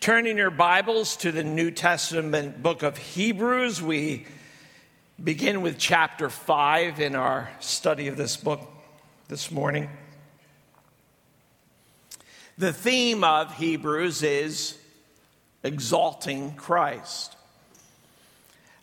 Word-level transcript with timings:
Turning 0.00 0.36
your 0.36 0.50
Bibles 0.50 1.16
to 1.16 1.32
the 1.32 1.42
New 1.42 1.72
Testament 1.72 2.62
book 2.62 2.84
of 2.84 2.96
Hebrews, 2.96 3.82
we 3.82 4.26
begin 5.22 5.62
with 5.62 5.78
chapter 5.78 6.30
5 6.30 7.00
in 7.00 7.16
our 7.16 7.50
study 7.58 8.06
of 8.06 8.16
this 8.16 8.36
book 8.36 8.60
this 9.26 9.50
morning. 9.50 9.88
The 12.56 12.72
theme 12.72 13.24
of 13.24 13.56
Hebrews 13.56 14.22
is 14.22 14.78
exalting 15.64 16.54
Christ. 16.54 17.34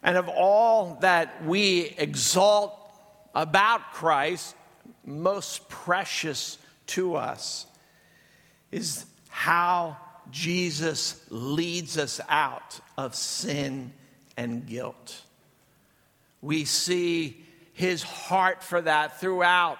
And 0.02 0.18
of 0.18 0.28
all 0.28 0.98
that 1.02 1.46
we 1.46 1.96
exalt 1.98 2.78
about 3.34 3.94
Christ, 3.94 4.56
most 5.06 5.70
precious 5.70 6.58
to 6.88 7.16
us 7.16 7.66
is 8.72 9.06
how 9.30 9.96
Jesus 10.32 11.24
leads 11.30 11.98
us 11.98 12.20
out 12.30 12.80
of 12.98 13.16
sin 13.16 13.94
and 14.38 14.66
guilt. 14.66 15.22
We 16.42 16.66
see 16.66 17.44
his 17.74 18.04
heart 18.04 18.64
for 18.64 18.82
that 18.82 19.20
throughout 19.20 19.78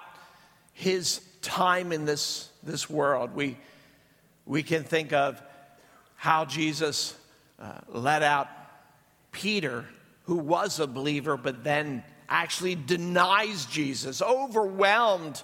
his 0.74 1.22
time 1.42 1.92
in 1.92 2.06
this, 2.06 2.50
this 2.64 2.90
world. 2.90 3.36
We, 3.36 3.58
we 4.46 4.64
can 4.64 4.84
think 4.84 5.14
of 5.14 5.42
how 6.16 6.46
Jesus 6.46 7.16
uh, 7.60 7.80
let 7.90 8.24
out 8.24 8.48
Peter, 9.32 9.86
who 10.24 10.38
was 10.38 10.80
a 10.80 10.88
believer, 10.88 11.38
but 11.38 11.64
then 11.64 12.04
actually 12.30 12.76
denies 12.76 13.66
Jesus, 13.66 14.22
overwhelmed, 14.22 15.42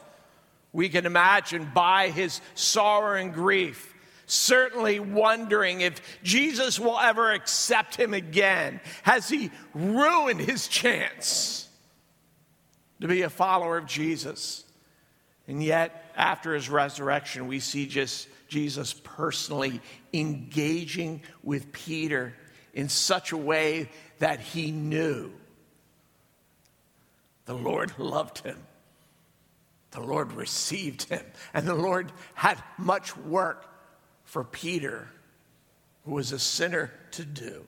we 0.72 0.90
can 0.90 1.06
imagine, 1.06 1.70
by 1.74 2.10
his 2.10 2.42
sorrow 2.56 3.20
and 3.20 3.34
grief 3.34 3.94
certainly 4.30 5.00
wondering 5.00 5.82
if 5.82 6.02
Jesus 6.24 6.80
will 6.80 7.00
ever 7.00 7.32
accept 7.32 7.96
him 7.96 8.14
again. 8.14 8.80
Has 9.04 9.28
he 9.28 9.52
ruined 9.74 10.40
his 10.40 10.68
chance 10.68 11.68
to 13.02 13.08
be 13.08 13.24
a 13.24 13.30
follower 13.30 13.78
of 13.78 13.86
Jesus? 13.86 14.64
And 15.48 15.64
yet, 15.64 16.12
after 16.16 16.54
his 16.54 16.70
resurrection, 16.70 17.48
we 17.48 17.60
see 17.60 17.88
just 17.88 18.28
Jesus 18.48 18.94
personally 18.94 19.82
engaging 20.14 21.22
with 21.44 21.72
Peter 21.72 22.36
in 22.74 22.90
such 22.90 23.32
a 23.32 23.38
way 23.38 23.90
that 24.20 24.40
he 24.40 24.72
knew 24.72 25.32
the 27.46 27.56
Lord 27.56 27.92
loved 27.98 28.40
him. 28.40 28.58
The 29.92 30.02
Lord 30.02 30.34
received 30.34 31.10
him. 31.10 31.26
And 31.52 31.68
the 31.68 31.74
Lord 31.74 32.12
had 32.36 32.62
much 32.78 33.18
work 33.18 33.66
for 34.30 34.44
Peter, 34.44 35.08
who 36.06 36.12
was 36.12 36.32
a 36.32 36.38
sinner, 36.38 36.92
to 37.12 37.26
do. 37.26 37.66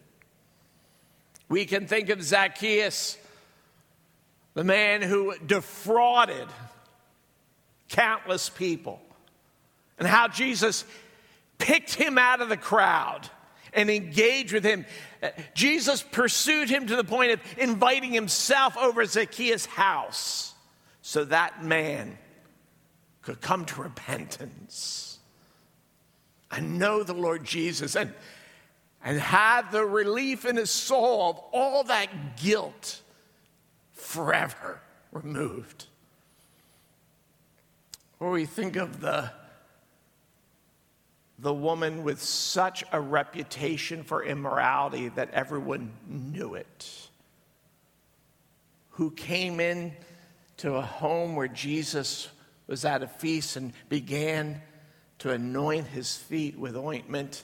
We 1.50 1.66
can 1.66 1.88
think 1.88 2.10
of 2.10 2.22
Zacchaeus, 2.22 3.18
the 4.54 4.64
man 4.64 5.02
who 5.02 5.34
defrauded 5.40 6.48
countless 7.90 8.48
people, 8.48 9.02
and 9.98 10.08
how 10.08 10.28
Jesus 10.28 10.86
picked 11.58 11.96
him 11.96 12.20
out 12.20 12.42
of 12.42 12.50
the 12.50 12.58
crowd 12.58 13.28
and 13.74 13.90
engaged 13.90 14.54
with 14.54 14.64
him. 14.64 14.86
Jesus 15.56 16.04
pursued 16.04 16.70
him 16.70 16.86
to 16.86 16.96
the 16.96 17.04
point 17.04 17.32
of 17.32 17.40
inviting 17.58 18.14
himself 18.14 18.78
over 18.78 19.04
Zacchaeus' 19.06 19.66
house 19.66 20.54
so 21.02 21.26
that 21.26 21.64
man 21.64 22.20
could 23.24 23.42
come 23.42 23.66
to 23.66 23.82
repentance 23.82 25.11
and 26.52 26.78
know 26.78 27.04
the 27.04 27.14
Lord 27.14 27.44
Jesus 27.44 27.96
and, 27.96 28.14
and 29.04 29.20
have 29.20 29.72
the 29.72 29.86
relief 29.86 30.46
in 30.46 30.58
his 30.58 30.70
soul 30.70 31.30
of 31.30 31.40
all 31.52 31.84
that 31.86 32.38
guilt 32.38 33.02
forever 33.94 34.82
removed. 35.12 35.86
Or 38.20 38.32
we 38.32 38.46
think 38.46 38.76
of 38.76 39.02
the, 39.02 39.32
the 41.40 41.54
woman 41.54 42.04
with 42.04 42.22
such 42.22 42.84
a 42.92 43.02
reputation 43.02 44.04
for 44.04 44.24
immorality 44.24 45.10
that 45.10 45.32
everyone 45.32 45.92
knew 46.08 46.54
it, 46.54 47.10
who 48.92 49.10
came 49.12 49.60
in 49.60 49.94
to 50.58 50.76
a 50.76 50.82
home 50.82 51.36
where 51.36 51.48
Jesus 51.48 52.28
was 52.68 52.86
at 52.86 53.02
a 53.02 53.08
feast 53.08 53.56
and 53.56 53.74
began 53.90 54.62
to 55.22 55.32
anoint 55.32 55.86
his 55.86 56.18
feet 56.18 56.58
with 56.58 56.76
ointment. 56.76 57.44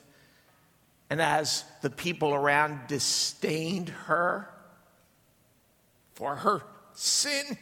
And 1.11 1.21
as 1.21 1.63
the 1.83 1.91
people 1.91 2.33
around 2.33 2.87
disdained 2.87 3.89
her 3.89 4.49
for 6.15 6.37
her 6.37 6.63
sin, 6.93 7.55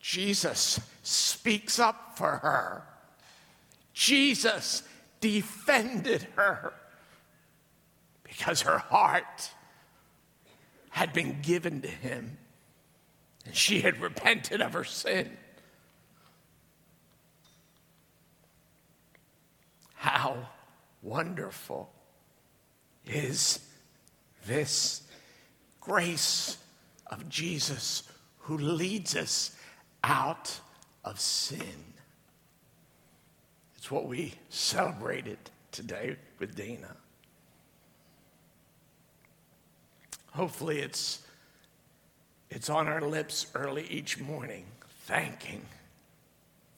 Jesus 0.00 0.80
speaks 1.02 1.78
up 1.78 2.16
for 2.16 2.38
her. 2.38 2.84
Jesus 3.92 4.82
defended 5.20 6.26
her 6.36 6.72
because 8.24 8.62
her 8.62 8.78
heart 8.78 9.50
had 10.88 11.12
been 11.12 11.42
given 11.42 11.82
to 11.82 11.88
him 11.88 12.38
and 13.44 13.54
she 13.54 13.82
had 13.82 14.00
repented 14.00 14.62
of 14.62 14.72
her 14.72 14.84
sin. 14.84 15.36
How 19.98 20.46
wonderful 21.02 21.90
is 23.04 23.58
this 24.46 25.02
grace 25.80 26.56
of 27.08 27.28
Jesus 27.28 28.04
who 28.38 28.56
leads 28.58 29.16
us 29.16 29.56
out 30.04 30.60
of 31.04 31.18
sin. 31.18 31.94
It's 33.76 33.90
what 33.90 34.06
we 34.06 34.34
celebrated 34.50 35.38
today 35.72 36.16
with 36.38 36.54
Dana. 36.54 36.94
Hopefully, 40.32 40.78
it's, 40.78 41.22
it's 42.50 42.70
on 42.70 42.86
our 42.86 43.00
lips 43.00 43.48
early 43.56 43.86
each 43.90 44.20
morning, 44.20 44.64
thanking 45.06 45.62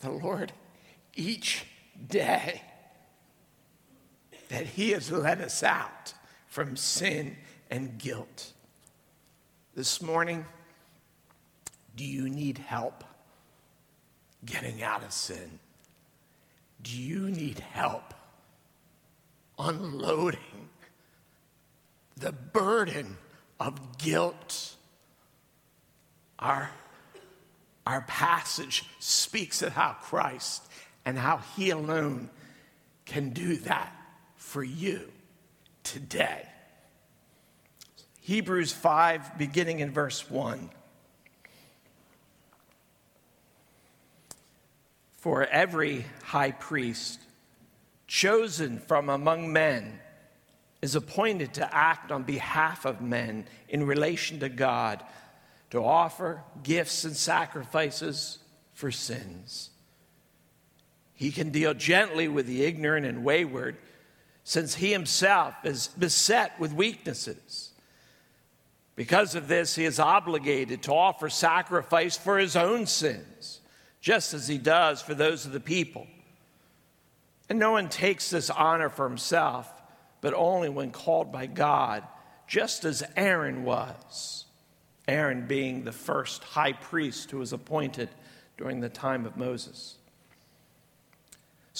the 0.00 0.10
Lord 0.10 0.52
each 1.14 1.66
day 2.08 2.62
that 4.50 4.66
He 4.66 4.90
has 4.90 5.10
led 5.10 5.40
us 5.40 5.62
out 5.62 6.12
from 6.46 6.76
sin 6.76 7.36
and 7.70 7.96
guilt. 7.98 8.52
This 9.74 10.02
morning, 10.02 10.44
do 11.96 12.04
you 12.04 12.28
need 12.28 12.58
help 12.58 13.04
getting 14.44 14.82
out 14.82 15.04
of 15.04 15.12
sin? 15.12 15.60
Do 16.82 16.96
you 17.00 17.30
need 17.30 17.60
help 17.60 18.12
unloading 19.58 20.68
the 22.16 22.32
burden 22.32 23.16
of 23.60 23.98
guilt? 23.98 24.74
Our, 26.40 26.70
our 27.86 28.00
passage 28.02 28.84
speaks 28.98 29.62
of 29.62 29.74
how 29.74 29.92
Christ 30.02 30.64
and 31.04 31.16
how 31.16 31.38
He 31.56 31.70
alone 31.70 32.30
can 33.04 33.30
do 33.30 33.56
that 33.58 33.94
for 34.50 34.64
you 34.64 35.08
today. 35.84 36.44
Hebrews 38.20 38.72
5, 38.72 39.38
beginning 39.38 39.78
in 39.78 39.92
verse 39.92 40.28
1. 40.28 40.70
For 45.18 45.44
every 45.44 46.04
high 46.24 46.50
priest 46.50 47.20
chosen 48.08 48.80
from 48.80 49.08
among 49.08 49.52
men 49.52 50.00
is 50.82 50.96
appointed 50.96 51.54
to 51.54 51.72
act 51.72 52.10
on 52.10 52.24
behalf 52.24 52.84
of 52.84 53.00
men 53.00 53.46
in 53.68 53.86
relation 53.86 54.40
to 54.40 54.48
God, 54.48 55.04
to 55.70 55.78
offer 55.78 56.42
gifts 56.64 57.04
and 57.04 57.14
sacrifices 57.14 58.40
for 58.74 58.90
sins. 58.90 59.70
He 61.14 61.30
can 61.30 61.50
deal 61.50 61.72
gently 61.72 62.26
with 62.26 62.48
the 62.48 62.64
ignorant 62.64 63.06
and 63.06 63.22
wayward 63.22 63.76
since 64.50 64.74
he 64.74 64.90
himself 64.90 65.54
is 65.62 65.86
beset 65.96 66.58
with 66.58 66.72
weaknesses. 66.72 67.70
Because 68.96 69.36
of 69.36 69.46
this, 69.46 69.76
he 69.76 69.84
is 69.84 70.00
obligated 70.00 70.82
to 70.82 70.92
offer 70.92 71.30
sacrifice 71.30 72.16
for 72.16 72.36
his 72.36 72.56
own 72.56 72.86
sins, 72.86 73.60
just 74.00 74.34
as 74.34 74.48
he 74.48 74.58
does 74.58 75.00
for 75.02 75.14
those 75.14 75.46
of 75.46 75.52
the 75.52 75.60
people. 75.60 76.04
And 77.48 77.60
no 77.60 77.70
one 77.70 77.88
takes 77.88 78.30
this 78.30 78.50
honor 78.50 78.88
for 78.88 79.08
himself, 79.08 79.70
but 80.20 80.34
only 80.34 80.68
when 80.68 80.90
called 80.90 81.30
by 81.30 81.46
God, 81.46 82.02
just 82.48 82.84
as 82.84 83.04
Aaron 83.14 83.62
was. 83.62 84.46
Aaron 85.06 85.46
being 85.46 85.84
the 85.84 85.92
first 85.92 86.42
high 86.42 86.72
priest 86.72 87.30
who 87.30 87.38
was 87.38 87.52
appointed 87.52 88.08
during 88.56 88.80
the 88.80 88.88
time 88.88 89.26
of 89.26 89.36
Moses. 89.36 89.99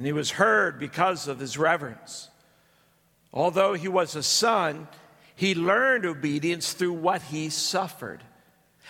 And 0.00 0.06
he 0.06 0.14
was 0.14 0.30
heard 0.30 0.78
because 0.78 1.28
of 1.28 1.38
his 1.38 1.58
reverence. 1.58 2.30
Although 3.34 3.74
he 3.74 3.86
was 3.86 4.16
a 4.16 4.22
son, 4.22 4.88
he 5.36 5.54
learned 5.54 6.06
obedience 6.06 6.72
through 6.72 6.94
what 6.94 7.20
he 7.20 7.50
suffered. 7.50 8.22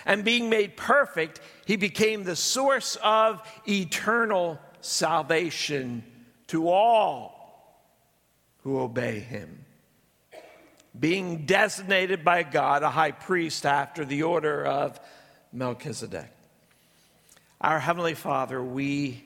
And 0.07 0.23
being 0.23 0.49
made 0.49 0.77
perfect, 0.77 1.41
he 1.67 1.75
became 1.75 2.23
the 2.23 2.37
source 2.37 2.97
of 3.03 3.43
eternal 3.67 4.61
salvation 4.83 6.05
to 6.47 6.69
all 6.69 7.83
who 8.59 8.79
obey 8.79 9.19
him 9.19 9.65
being 10.97 11.45
designated 11.45 12.25
by 12.25 12.45
God 12.45 12.85
a 12.85 12.91
high 12.91 13.11
priest 13.11 13.67
after 13.67 14.05
the 14.05 14.23
order 14.23 14.65
of 14.65 15.01
Melchizedek. 15.53 16.31
Our 17.61 17.81
Heavenly 17.81 18.15
Father, 18.15 18.63
we, 18.63 19.25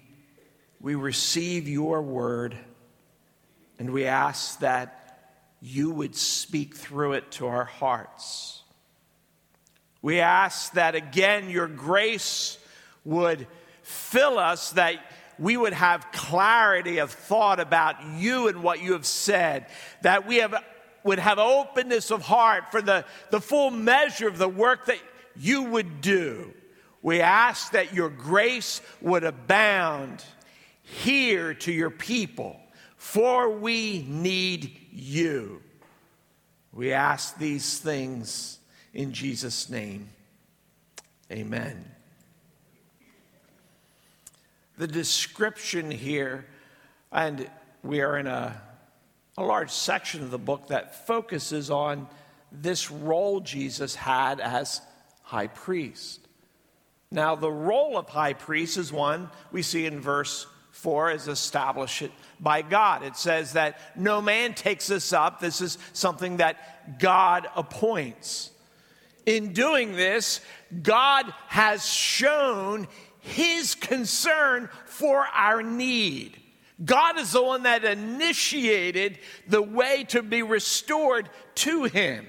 we 0.84 0.94
receive 0.94 1.66
your 1.66 2.02
word 2.02 2.54
and 3.78 3.90
we 3.90 4.04
ask 4.04 4.58
that 4.60 5.32
you 5.62 5.90
would 5.90 6.14
speak 6.14 6.76
through 6.76 7.14
it 7.14 7.30
to 7.30 7.46
our 7.46 7.64
hearts. 7.64 8.62
We 10.02 10.20
ask 10.20 10.74
that 10.74 10.94
again 10.94 11.48
your 11.48 11.68
grace 11.68 12.58
would 13.02 13.46
fill 13.82 14.38
us, 14.38 14.72
that 14.72 14.96
we 15.38 15.56
would 15.56 15.72
have 15.72 16.12
clarity 16.12 16.98
of 16.98 17.12
thought 17.12 17.60
about 17.60 18.04
you 18.18 18.48
and 18.48 18.62
what 18.62 18.82
you 18.82 18.92
have 18.92 19.06
said, 19.06 19.64
that 20.02 20.26
we 20.26 20.36
have 20.36 20.54
would 21.02 21.18
have 21.18 21.38
openness 21.38 22.10
of 22.10 22.20
heart 22.20 22.70
for 22.70 22.82
the, 22.82 23.06
the 23.30 23.40
full 23.40 23.70
measure 23.70 24.28
of 24.28 24.36
the 24.36 24.48
work 24.48 24.84
that 24.84 25.00
you 25.34 25.62
would 25.62 26.02
do. 26.02 26.52
We 27.00 27.22
ask 27.22 27.72
that 27.72 27.94
your 27.94 28.10
grace 28.10 28.82
would 29.00 29.24
abound 29.24 30.22
here 30.84 31.54
to 31.54 31.72
your 31.72 31.90
people, 31.90 32.60
for 32.96 33.50
we 33.50 34.04
need 34.08 34.78
you. 34.92 35.60
We 36.72 36.92
ask 36.92 37.36
these 37.36 37.78
things 37.78 38.58
in 38.92 39.12
Jesus' 39.12 39.68
name. 39.68 40.10
Amen. 41.32 41.90
The 44.78 44.86
description 44.86 45.90
here, 45.90 46.46
and 47.10 47.50
we 47.82 48.00
are 48.00 48.18
in 48.18 48.26
a 48.26 48.60
a 49.36 49.44
large 49.44 49.70
section 49.70 50.22
of 50.22 50.30
the 50.30 50.38
book 50.38 50.68
that 50.68 51.06
focuses 51.06 51.70
on 51.70 52.06
this 52.52 52.90
role 52.90 53.40
Jesus 53.40 53.94
had 53.94 54.40
as 54.40 54.80
high 55.22 55.48
priest. 55.48 56.20
Now, 57.10 57.34
the 57.34 57.50
role 57.50 57.98
of 57.98 58.08
high 58.08 58.34
priest 58.34 58.76
is 58.76 58.92
one 58.92 59.30
we 59.50 59.62
see 59.62 59.86
in 59.86 60.00
verse 60.00 60.46
4 60.74 61.12
is 61.12 61.28
established 61.28 62.10
by 62.40 62.62
God. 62.62 63.04
It 63.04 63.16
says 63.16 63.52
that 63.52 63.78
no 63.96 64.20
man 64.20 64.54
takes 64.54 64.88
this 64.88 65.12
up. 65.12 65.40
This 65.40 65.60
is 65.60 65.78
something 65.92 66.38
that 66.38 66.98
God 66.98 67.48
appoints. 67.54 68.50
In 69.24 69.52
doing 69.52 69.92
this, 69.92 70.40
God 70.82 71.32
has 71.46 71.86
shown 71.86 72.88
his 73.20 73.74
concern 73.74 74.68
for 74.84 75.24
our 75.32 75.62
need. 75.62 76.38
God 76.84 77.18
is 77.18 77.32
the 77.32 77.42
one 77.42 77.62
that 77.62 77.84
initiated 77.84 79.18
the 79.48 79.62
way 79.62 80.04
to 80.08 80.22
be 80.22 80.42
restored 80.42 81.30
to 81.54 81.84
Him. 81.84 82.26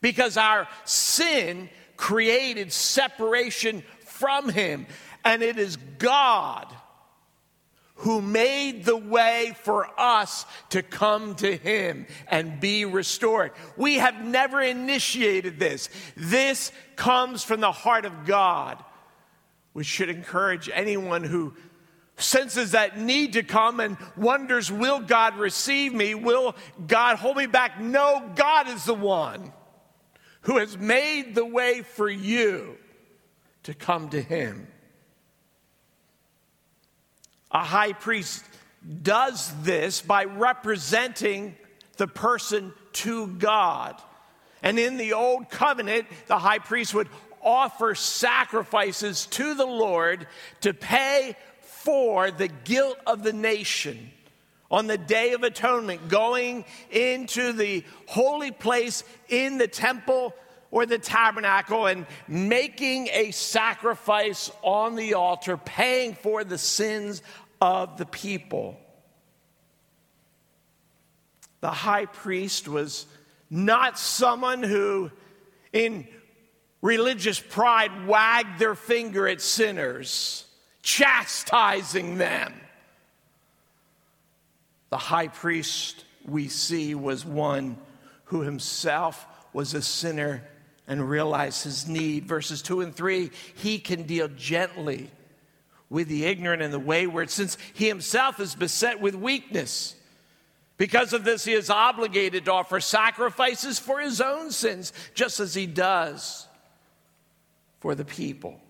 Because 0.00 0.36
our 0.36 0.68
sin 0.84 1.70
created 1.96 2.72
separation 2.72 3.82
from 4.04 4.50
Him. 4.50 4.86
And 5.24 5.42
it 5.42 5.58
is 5.58 5.76
God 5.98 6.72
who 8.00 8.22
made 8.22 8.84
the 8.84 8.96
way 8.96 9.54
for 9.62 9.86
us 10.00 10.46
to 10.70 10.82
come 10.82 11.34
to 11.36 11.56
Him 11.56 12.06
and 12.28 12.58
be 12.58 12.86
restored. 12.86 13.52
We 13.76 13.96
have 13.96 14.24
never 14.24 14.60
initiated 14.60 15.58
this. 15.58 15.90
This 16.16 16.72
comes 16.96 17.44
from 17.44 17.60
the 17.60 17.72
heart 17.72 18.06
of 18.06 18.24
God, 18.24 18.82
which 19.74 19.86
should 19.86 20.08
encourage 20.08 20.70
anyone 20.72 21.24
who 21.24 21.54
senses 22.16 22.72
that 22.72 22.98
need 22.98 23.34
to 23.34 23.42
come 23.42 23.80
and 23.80 23.98
wonders, 24.16 24.72
will 24.72 25.00
God 25.00 25.36
receive 25.36 25.92
me? 25.92 26.14
Will 26.14 26.54
God 26.86 27.16
hold 27.16 27.36
me 27.36 27.46
back? 27.46 27.80
No, 27.80 28.30
God 28.34 28.68
is 28.68 28.84
the 28.84 28.94
one 28.94 29.52
who 30.42 30.56
has 30.56 30.78
made 30.78 31.34
the 31.34 31.44
way 31.44 31.82
for 31.82 32.08
you 32.08 32.78
to 33.64 33.74
come 33.74 34.08
to 34.10 34.22
Him. 34.22 34.68
A 37.50 37.64
high 37.64 37.92
priest 37.92 38.44
does 39.02 39.52
this 39.62 40.00
by 40.00 40.24
representing 40.24 41.56
the 41.96 42.06
person 42.06 42.72
to 42.92 43.26
God. 43.26 44.00
And 44.62 44.78
in 44.78 44.96
the 44.96 45.14
old 45.14 45.50
covenant, 45.50 46.06
the 46.26 46.38
high 46.38 46.58
priest 46.58 46.94
would 46.94 47.08
offer 47.42 47.94
sacrifices 47.94 49.26
to 49.26 49.54
the 49.54 49.66
Lord 49.66 50.26
to 50.60 50.74
pay 50.74 51.36
for 51.62 52.30
the 52.30 52.48
guilt 52.48 52.98
of 53.06 53.22
the 53.22 53.32
nation 53.32 54.10
on 54.70 54.86
the 54.86 54.98
Day 54.98 55.32
of 55.32 55.42
Atonement, 55.42 56.08
going 56.08 56.64
into 56.90 57.52
the 57.52 57.84
holy 58.06 58.52
place 58.52 59.02
in 59.28 59.58
the 59.58 59.66
temple 59.66 60.34
or 60.70 60.86
the 60.86 60.98
tabernacle 60.98 61.86
and 61.86 62.06
making 62.28 63.08
a 63.12 63.30
sacrifice 63.32 64.50
on 64.62 64.94
the 64.94 65.14
altar, 65.14 65.56
paying 65.56 66.14
for 66.14 66.44
the 66.44 66.58
sins 66.58 67.22
of 67.60 67.96
the 67.96 68.06
people. 68.06 68.78
The 71.60 71.70
high 71.70 72.06
priest 72.06 72.68
was 72.68 73.06
not 73.50 73.98
someone 73.98 74.62
who, 74.62 75.10
in 75.72 76.06
religious 76.80 77.40
pride, 77.40 78.06
wagged 78.06 78.58
their 78.58 78.74
finger 78.74 79.28
at 79.28 79.40
sinners 79.40 80.46
chastising 80.82 82.18
them. 82.18 82.54
The 84.90 84.96
high 84.96 85.28
priest 85.28 86.04
we 86.24 86.48
see 86.48 86.94
was 86.94 87.24
one 87.24 87.76
who 88.24 88.40
himself 88.42 89.26
was 89.52 89.74
a 89.74 89.82
sinner 89.82 90.42
and 90.90 91.08
realize 91.08 91.62
his 91.62 91.86
need. 91.86 92.26
Verses 92.26 92.60
2 92.60 92.80
and 92.80 92.94
3 92.94 93.30
he 93.54 93.78
can 93.78 94.02
deal 94.02 94.28
gently 94.28 95.08
with 95.88 96.08
the 96.08 96.24
ignorant 96.26 96.62
and 96.62 96.74
the 96.74 96.80
wayward, 96.80 97.30
since 97.30 97.56
he 97.72 97.88
himself 97.88 98.38
is 98.40 98.54
beset 98.54 99.00
with 99.00 99.14
weakness. 99.14 99.94
Because 100.76 101.12
of 101.12 101.24
this, 101.24 101.44
he 101.44 101.52
is 101.52 101.70
obligated 101.70 102.44
to 102.44 102.52
offer 102.52 102.80
sacrifices 102.80 103.78
for 103.78 104.00
his 104.00 104.20
own 104.20 104.50
sins, 104.50 104.92
just 105.14 105.40
as 105.40 105.54
he 105.54 105.66
does 105.66 106.46
for 107.80 107.94
the 107.94 108.04
people. 108.04 108.60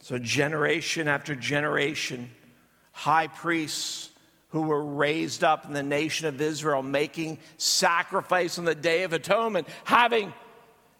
So, 0.00 0.18
generation 0.18 1.08
after 1.08 1.34
generation, 1.34 2.30
high 2.92 3.26
priests 3.26 4.10
who 4.50 4.62
were 4.62 4.84
raised 4.84 5.44
up 5.44 5.66
in 5.66 5.72
the 5.72 5.82
nation 5.82 6.26
of 6.28 6.40
Israel, 6.40 6.82
making 6.82 7.38
sacrifice 7.58 8.58
on 8.58 8.64
the 8.64 8.74
Day 8.74 9.02
of 9.02 9.12
Atonement, 9.12 9.66
having 9.84 10.32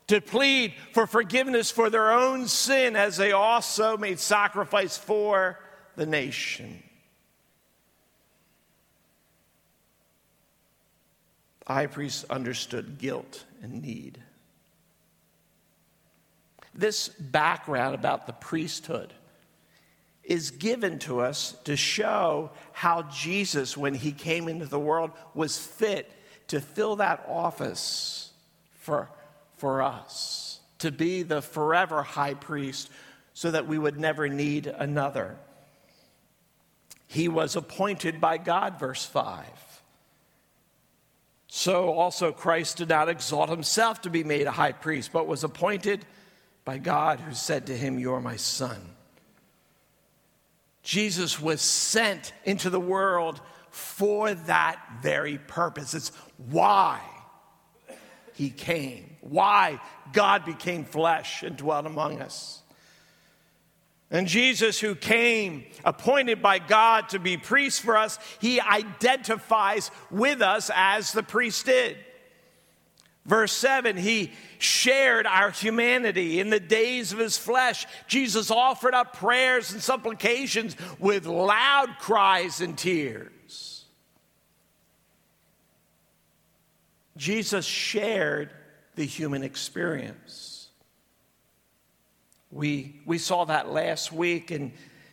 to 0.08 0.20
plead 0.20 0.75
for 0.92 1.06
forgiveness 1.06 1.70
for 1.70 1.90
their 1.90 2.12
own 2.12 2.46
sin 2.46 2.96
as 2.96 3.16
they 3.16 3.32
also 3.32 3.96
made 3.96 4.18
sacrifice 4.20 4.96
for 4.96 5.58
the 5.96 6.06
nation. 6.06 6.82
high 11.66 11.86
priests 11.88 12.25
understood 12.30 12.96
guilt 12.96 13.44
and 13.60 13.82
need 13.82 14.22
this 16.76 17.08
background 17.08 17.94
about 17.94 18.26
the 18.26 18.32
priesthood 18.32 19.12
is 20.22 20.50
given 20.50 20.98
to 20.98 21.20
us 21.20 21.56
to 21.64 21.76
show 21.76 22.50
how 22.72 23.02
Jesus, 23.02 23.76
when 23.76 23.94
he 23.94 24.12
came 24.12 24.48
into 24.48 24.66
the 24.66 24.78
world, 24.78 25.12
was 25.34 25.56
fit 25.56 26.10
to 26.48 26.60
fill 26.60 26.96
that 26.96 27.25
office 27.28 28.32
for, 28.75 29.08
for 29.56 29.82
us, 29.82 30.60
to 30.78 30.90
be 30.90 31.22
the 31.22 31.42
forever 31.42 32.02
high 32.02 32.34
priest, 32.34 32.90
so 33.34 33.50
that 33.50 33.66
we 33.66 33.78
would 33.78 33.98
never 33.98 34.28
need 34.28 34.66
another. 34.66 35.36
He 37.06 37.28
was 37.28 37.56
appointed 37.56 38.20
by 38.20 38.38
God, 38.38 38.78
verse 38.78 39.04
5. 39.04 39.46
So 41.48 41.92
also 41.92 42.32
Christ 42.32 42.78
did 42.78 42.88
not 42.88 43.08
exalt 43.08 43.48
himself 43.48 44.02
to 44.02 44.10
be 44.10 44.25
made 44.25 44.46
a 44.46 44.50
high 44.50 44.72
priest, 44.72 45.12
but 45.12 45.26
was 45.26 45.44
appointed 45.44 46.04
by 46.64 46.78
God, 46.78 47.20
who 47.20 47.32
said 47.32 47.66
to 47.66 47.76
him, 47.76 47.98
You're 47.98 48.20
my 48.20 48.36
son. 48.36 48.80
Jesus 50.82 51.40
was 51.40 51.60
sent 51.60 52.32
into 52.44 52.70
the 52.70 52.80
world 52.80 53.40
for 53.70 54.34
that 54.34 54.80
very 55.02 55.38
purpose. 55.38 55.94
It's 55.94 56.12
why 56.48 57.00
he 58.34 58.50
came, 58.50 59.15
why 59.30 59.80
God 60.12 60.45
became 60.45 60.85
flesh 60.85 61.42
and 61.42 61.56
dwelt 61.56 61.87
among 61.87 62.21
us. 62.21 62.62
And 64.11 64.28
Jesus, 64.28 64.78
who 64.78 64.95
came 64.95 65.64
appointed 65.85 66.40
by 66.40 66.61
God 66.61 67.09
to 67.09 67.18
be 67.18 67.37
priest 67.37 67.80
for 67.80 67.97
us, 67.97 68.18
he 68.40 68.61
identifies 68.61 69.90
with 70.11 70.42
us 70.42 70.71
as 70.75 71.12
the 71.12 71.25
priest 71.25 71.66
did. 71.66 71.97
Verse 73.25 73.50
7, 73.52 73.97
he 73.97 74.33
shared 74.59 75.26
our 75.26 75.50
humanity. 75.50 76.38
In 76.38 76.50
the 76.50 76.61
days 76.61 77.12
of 77.12 77.18
his 77.18 77.37
flesh, 77.37 77.85
Jesus 78.06 78.52
offered 78.52 78.95
up 78.95 79.16
prayers 79.16 79.73
and 79.73 79.83
supplications 79.83 80.76
with 81.00 81.26
loud 81.26 81.97
cries 81.99 82.61
and 82.61 82.78
tears. 82.78 83.85
Jesus 87.16 87.64
shared 87.64 88.50
the 88.96 89.04
human 89.04 89.42
experience. 89.42 90.68
We, 92.50 93.00
we 93.04 93.18
saw 93.18 93.44
that 93.44 93.70
last 93.70 94.10
week 94.10 94.50
in 94.50 94.72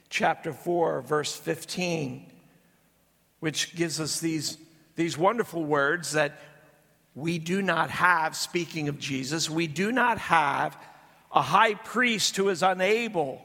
chapter 0.09 0.53
4, 0.53 1.01
verse 1.01 1.35
15, 1.35 2.31
which 3.39 3.75
gives 3.75 3.99
us 3.99 4.19
these, 4.19 4.57
these 4.95 5.17
wonderful 5.17 5.63
words 5.63 6.13
that 6.13 6.39
we 7.15 7.37
do 7.37 7.61
not 7.61 7.89
have, 7.89 8.35
speaking 8.35 8.87
of 8.87 8.97
Jesus, 8.97 9.49
we 9.49 9.67
do 9.67 9.91
not 9.91 10.17
have 10.17 10.77
a 11.31 11.41
high 11.41 11.73
priest 11.73 12.37
who 12.37 12.49
is 12.49 12.63
unable 12.63 13.41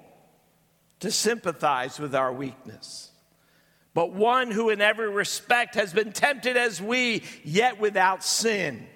to 1.01 1.11
sympathize 1.11 1.99
with 1.99 2.15
our 2.15 2.33
weakness, 2.33 3.11
but 3.95 4.13
one 4.13 4.51
who 4.51 4.71
in 4.71 4.81
every 4.81 5.11
respect 5.11 5.75
has 5.75 5.93
been 5.93 6.13
tempted 6.13 6.57
as 6.57 6.81
we, 6.81 7.23
yet 7.45 7.81
without 7.81 8.23
sin. 8.23 8.87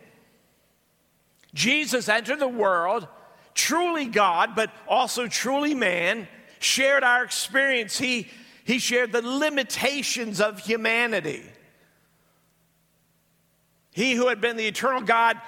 Jesus 1.55 2.09
entered 2.09 2.39
the 2.39 2.49
world 2.49 3.07
truly 3.55 4.07
God, 4.07 4.55
but 4.55 4.71
also 4.89 5.27
truly 5.27 5.75
man, 5.75 6.27
shared 6.59 7.05
our 7.05 7.25
experience. 7.25 7.99
He, 7.99 8.29
he 8.65 8.79
shared 8.79 9.13
the 9.13 9.23
limitations 9.23 10.41
of 10.41 10.59
humanity. 10.61 11.43
He 13.93 14.15
who 14.15 14.29
had 14.29 14.41
been 14.41 14.57
the 14.57 14.67
eternal 14.67 15.03
God, 15.03 15.39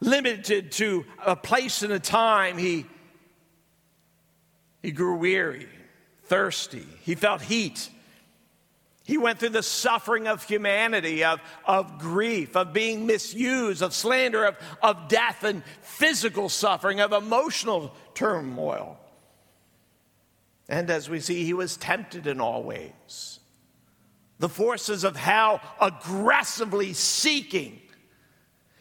limited 0.00 0.72
to 0.72 1.04
a 1.24 1.36
place 1.36 1.82
and 1.82 1.92
a 1.92 2.00
time, 2.00 2.58
he, 2.58 2.86
he 4.82 4.90
grew 4.90 5.16
weary, 5.16 5.68
thirsty, 6.24 6.86
he 7.02 7.14
felt 7.14 7.42
heat. 7.42 7.90
He 9.06 9.18
went 9.18 9.38
through 9.38 9.50
the 9.50 9.62
suffering 9.62 10.26
of 10.26 10.42
humanity, 10.42 11.22
of, 11.22 11.40
of 11.64 11.98
grief, 11.98 12.56
of 12.56 12.72
being 12.72 13.06
misused, 13.06 13.80
of 13.80 13.94
slander, 13.94 14.44
of, 14.44 14.56
of 14.82 15.06
death 15.06 15.44
and 15.44 15.62
physical 15.80 16.48
suffering, 16.48 17.00
of 17.00 17.12
emotional 17.12 17.94
turmoil. 18.14 18.98
And 20.68 20.90
as 20.90 21.08
we 21.08 21.20
see, 21.20 21.44
he 21.44 21.54
was 21.54 21.76
tempted 21.76 22.26
in 22.26 22.40
all 22.40 22.64
ways. 22.64 23.38
The 24.40 24.48
forces 24.48 25.04
of 25.04 25.14
hell 25.14 25.60
aggressively 25.80 26.92
seeking 26.92 27.80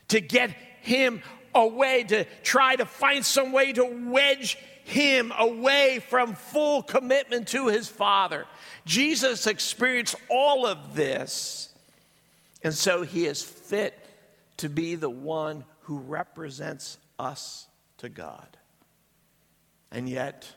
to 0.08 0.20
get 0.20 0.50
him 0.82 1.22
away, 1.54 2.04
to 2.04 2.26
try 2.42 2.76
to 2.76 2.88
find 2.88 3.24
some 3.24 3.52
way 3.52 3.74
to 3.74 3.86
wedge 4.10 4.58
him 4.86 5.32
away 5.38 6.00
from 6.10 6.34
full 6.34 6.82
commitment 6.82 7.48
to 7.50 7.68
his 7.68 7.88
Father. 7.88 8.46
Jesus 8.86 9.48
experienced 9.48 10.16
all 10.30 10.66
of 10.66 10.96
this, 10.96 11.74
and 12.64 12.74
so 12.74 13.02
he 13.02 13.26
is 13.26 13.42
fit 13.42 13.98
to 14.58 14.70
be 14.70 14.96
the 14.96 15.10
one 15.10 15.66
who 15.82 15.98
represents 15.98 16.98
us 17.18 17.68
to 17.98 18.10
God. 18.10 18.58
And 19.92 20.08
yet, 20.08 20.48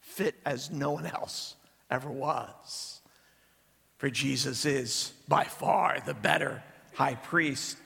fit 0.00 0.34
as 0.44 0.70
no 0.70 0.92
one 0.92 1.06
else 1.06 1.56
ever 1.90 2.10
was. 2.10 3.00
For 3.98 4.10
Jesus 4.10 4.64
is 4.64 5.12
by 5.28 5.44
far 5.44 5.98
the 6.04 6.14
better 6.14 6.62
high 6.94 7.14
priest. 7.14 7.76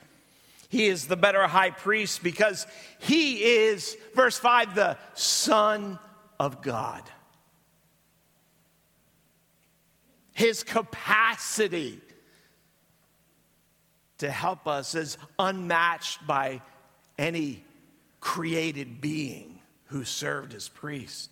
He 0.69 0.87
is 0.87 1.07
the 1.07 1.17
better 1.17 1.47
high 1.47 1.71
priest 1.71 2.21
because 2.21 2.67
he 2.99 3.43
is, 3.43 3.97
verse 4.15 4.37
5, 4.37 4.75
the 4.75 4.97
Son 5.15 5.97
of 6.39 6.61
God. 6.61 7.03
His 10.39 10.63
capacity 10.63 11.99
to 14.19 14.31
help 14.31 14.69
us 14.69 14.95
is 14.95 15.17
unmatched 15.37 16.25
by 16.25 16.61
any 17.17 17.65
created 18.21 19.01
being 19.01 19.59
who 19.87 20.05
served 20.05 20.53
as 20.53 20.69
priest. 20.69 21.29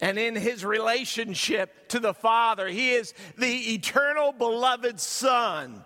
And 0.00 0.18
in 0.18 0.34
his 0.34 0.64
relationship 0.64 1.88
to 1.90 2.00
the 2.00 2.14
Father, 2.14 2.66
he 2.66 2.90
is 2.90 3.14
the 3.38 3.74
eternal 3.74 4.32
beloved 4.32 4.98
Son. 4.98 5.84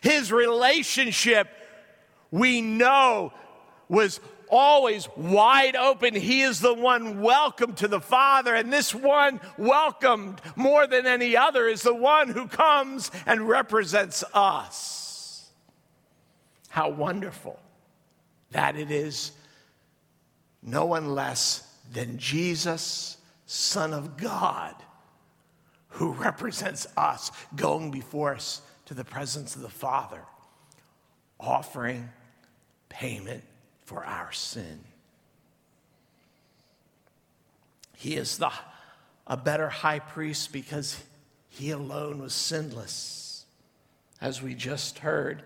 His 0.00 0.30
relationship, 0.30 1.48
we 2.30 2.60
know, 2.60 3.32
was 3.88 4.20
always 4.50 5.08
wide 5.16 5.76
open. 5.76 6.14
He 6.14 6.42
is 6.42 6.60
the 6.60 6.74
one 6.74 7.20
welcomed 7.20 7.78
to 7.78 7.88
the 7.88 8.00
Father, 8.00 8.54
and 8.54 8.72
this 8.72 8.94
one 8.94 9.40
welcomed 9.56 10.40
more 10.56 10.86
than 10.86 11.06
any 11.06 11.36
other 11.36 11.66
is 11.66 11.82
the 11.82 11.94
one 11.94 12.28
who 12.28 12.48
comes 12.48 13.10
and 13.26 13.48
represents 13.48 14.24
us. 14.34 15.50
How 16.68 16.90
wonderful 16.90 17.58
that 18.50 18.76
it 18.76 18.90
is 18.90 19.32
no 20.62 20.84
one 20.84 21.14
less 21.14 21.66
than 21.92 22.18
Jesus, 22.18 23.16
Son 23.46 23.92
of 23.92 24.16
God, 24.16 24.74
who 25.88 26.12
represents 26.12 26.86
us, 26.96 27.32
going 27.56 27.90
before 27.90 28.34
us 28.34 28.62
to 28.86 28.94
the 28.94 29.04
presence 29.04 29.56
of 29.56 29.62
the 29.62 29.68
Father, 29.68 30.22
offering 31.38 32.10
payment 32.88 33.42
for 33.90 34.04
our 34.04 34.30
sin. 34.30 34.78
He 37.96 38.14
is 38.14 38.38
the, 38.38 38.52
a 39.26 39.36
better 39.36 39.68
high 39.68 39.98
priest 39.98 40.52
because 40.52 41.02
he 41.48 41.72
alone 41.72 42.22
was 42.22 42.32
sinless, 42.32 43.46
as 44.20 44.40
we 44.40 44.54
just 44.54 45.00
heard, 45.00 45.42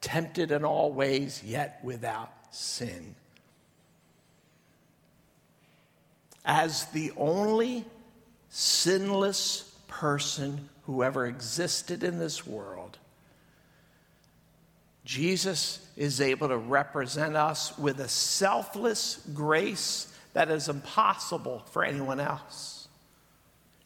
tempted 0.00 0.50
in 0.50 0.64
all 0.64 0.92
ways, 0.92 1.40
yet 1.44 1.78
without 1.84 2.32
sin. 2.50 3.14
As 6.44 6.86
the 6.86 7.12
only 7.16 7.84
sinless 8.48 9.72
person 9.86 10.68
who 10.86 11.04
ever 11.04 11.26
existed 11.26 12.02
in 12.02 12.18
this 12.18 12.44
world, 12.44 12.98
Jesus 15.04 15.86
is 15.96 16.20
able 16.20 16.48
to 16.48 16.56
represent 16.56 17.36
us 17.36 17.76
with 17.78 18.00
a 18.00 18.08
selfless 18.08 19.20
grace 19.34 20.12
that 20.32 20.50
is 20.50 20.68
impossible 20.68 21.62
for 21.70 21.84
anyone 21.84 22.20
else. 22.20 22.88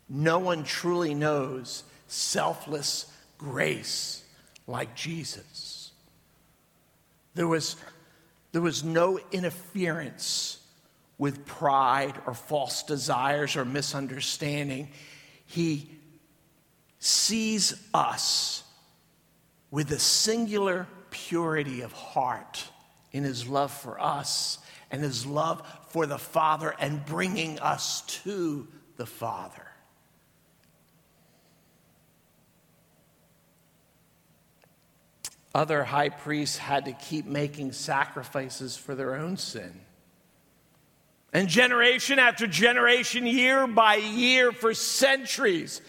No 0.09 0.39
one 0.39 0.65
truly 0.65 1.15
knows 1.15 1.83
selfless 2.07 3.13
grace 3.37 4.25
like 4.67 4.95
Jesus. 4.95 5.91
There 7.35 7.49
was, 7.49 7.77
there 8.53 8.63
was 8.63 8.85
no 8.85 9.19
interference 9.33 10.59
with 11.19 11.45
pride 11.45 12.15
or 12.27 12.35
false 12.35 12.85
desires 12.85 13.57
or 13.57 13.65
misunderstanding. 13.65 14.91
He 15.47 15.91
sees 17.01 17.75
us 17.93 18.63
with 19.71 19.91
a 19.91 19.99
singular 19.99 20.87
purity 21.27 21.81
of 21.83 21.93
heart 21.93 22.65
in 23.13 23.25
his 23.25 23.47
love 23.47 23.73
for 23.73 24.01
us 24.01 24.59
and 24.91 25.03
his 25.03 25.27
love 25.27 25.63
for 25.89 26.07
the 26.07 26.19
Father 26.19 26.75
and 26.79 27.05
bringing 27.05 27.59
us 27.59 28.03
to 28.23 28.67
the 28.97 29.07
Father. 29.07 29.67
Other 35.55 35.83
high 35.83 36.11
priests 36.11 36.59
had 36.59 36.85
to 36.85 36.93
keep 36.93 37.27
making 37.27 37.73
sacrifices 37.73 38.77
for 38.77 38.95
their 38.95 39.17
own 39.17 39.37
sin. 39.37 39.81
And 41.33 41.49
generation 41.49 42.19
after 42.19 42.47
generation, 42.47 43.27
year 43.27 43.67
by 43.67 43.97
year, 43.97 44.53
for 44.53 44.73
centuries, 44.73 45.81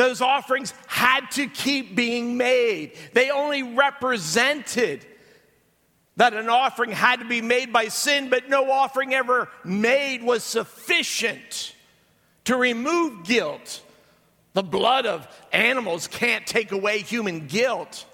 those 0.00 0.22
offerings 0.22 0.72
had 0.86 1.30
to 1.32 1.46
keep 1.46 1.94
being 1.94 2.38
made. 2.38 2.92
They 3.12 3.30
only 3.30 3.62
represented 3.62 5.04
that 6.16 6.32
an 6.32 6.48
offering 6.48 6.90
had 6.90 7.20
to 7.20 7.26
be 7.26 7.42
made 7.42 7.70
by 7.70 7.88
sin, 7.88 8.30
but 8.30 8.48
no 8.48 8.70
offering 8.70 9.12
ever 9.12 9.50
made 9.62 10.22
was 10.22 10.42
sufficient 10.42 11.74
to 12.44 12.56
remove 12.56 13.24
guilt. 13.24 13.82
The 14.54 14.62
blood 14.62 15.04
of 15.04 15.28
animals 15.52 16.06
can't 16.06 16.46
take 16.46 16.72
away 16.72 17.00
human 17.00 17.46
guilt. 17.46 18.06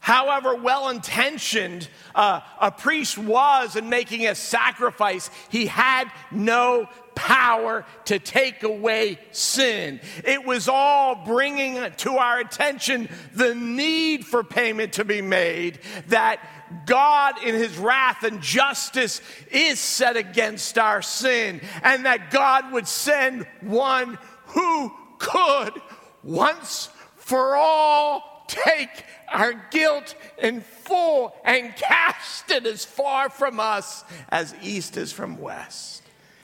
However 0.00 0.56
well 0.56 0.88
intentioned 0.88 1.88
uh, 2.12 2.40
a 2.60 2.72
priest 2.72 3.16
was 3.16 3.76
in 3.76 3.88
making 3.88 4.26
a 4.26 4.34
sacrifice, 4.34 5.30
he 5.48 5.66
had 5.66 6.10
no 6.32 6.88
power 7.14 7.84
to 8.06 8.18
take 8.18 8.62
away 8.62 9.18
sin. 9.30 10.00
It 10.24 10.44
was 10.44 10.68
all 10.68 11.24
bringing 11.24 11.78
to 11.98 12.12
our 12.16 12.40
attention 12.40 13.08
the 13.34 13.54
need 13.54 14.24
for 14.24 14.42
payment 14.44 14.94
to 14.94 15.04
be 15.04 15.22
made, 15.22 15.80
that 16.08 16.40
God, 16.86 17.42
in 17.44 17.54
his 17.54 17.76
wrath 17.76 18.22
and 18.22 18.40
justice, 18.40 19.20
is 19.50 19.78
set 19.78 20.16
against 20.16 20.78
our 20.78 21.02
sin, 21.02 21.60
and 21.82 22.06
that 22.06 22.30
God 22.30 22.72
would 22.72 22.88
send 22.88 23.46
one 23.60 24.18
who 24.46 24.92
could 25.18 25.80
once 26.22 26.88
for 27.16 27.56
all 27.56 28.44
take 28.48 29.04
our 29.32 29.54
guilt 29.70 30.14
in 30.38 30.60
full 30.60 31.34
and 31.44 31.74
cast 31.76 32.50
it 32.50 32.66
as 32.66 32.84
far 32.84 33.30
from 33.30 33.58
us 33.60 34.04
as 34.28 34.54
east 34.62 34.96
is 34.96 35.12
from 35.12 35.38
west, 35.38 36.01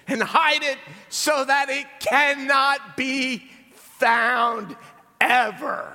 and 0.08 0.22
hide 0.22 0.62
it 0.62 0.78
so 1.08 1.44
that 1.44 1.68
it 1.68 1.86
cannot 2.00 2.96
be 2.96 3.44
found 3.74 4.74
ever. 5.20 5.94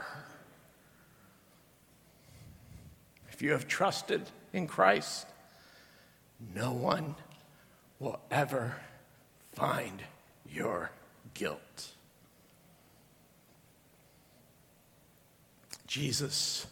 If 3.32 3.42
you 3.42 3.52
have 3.52 3.68
trusted 3.68 4.22
in 4.54 4.68
Christ, 4.68 5.26
no 6.54 6.72
one 6.72 7.16
will 8.00 8.20
ever 8.30 8.76
find 9.54 10.02
your 10.50 10.92
guilt. 11.34 11.90
Jesus 15.88 16.68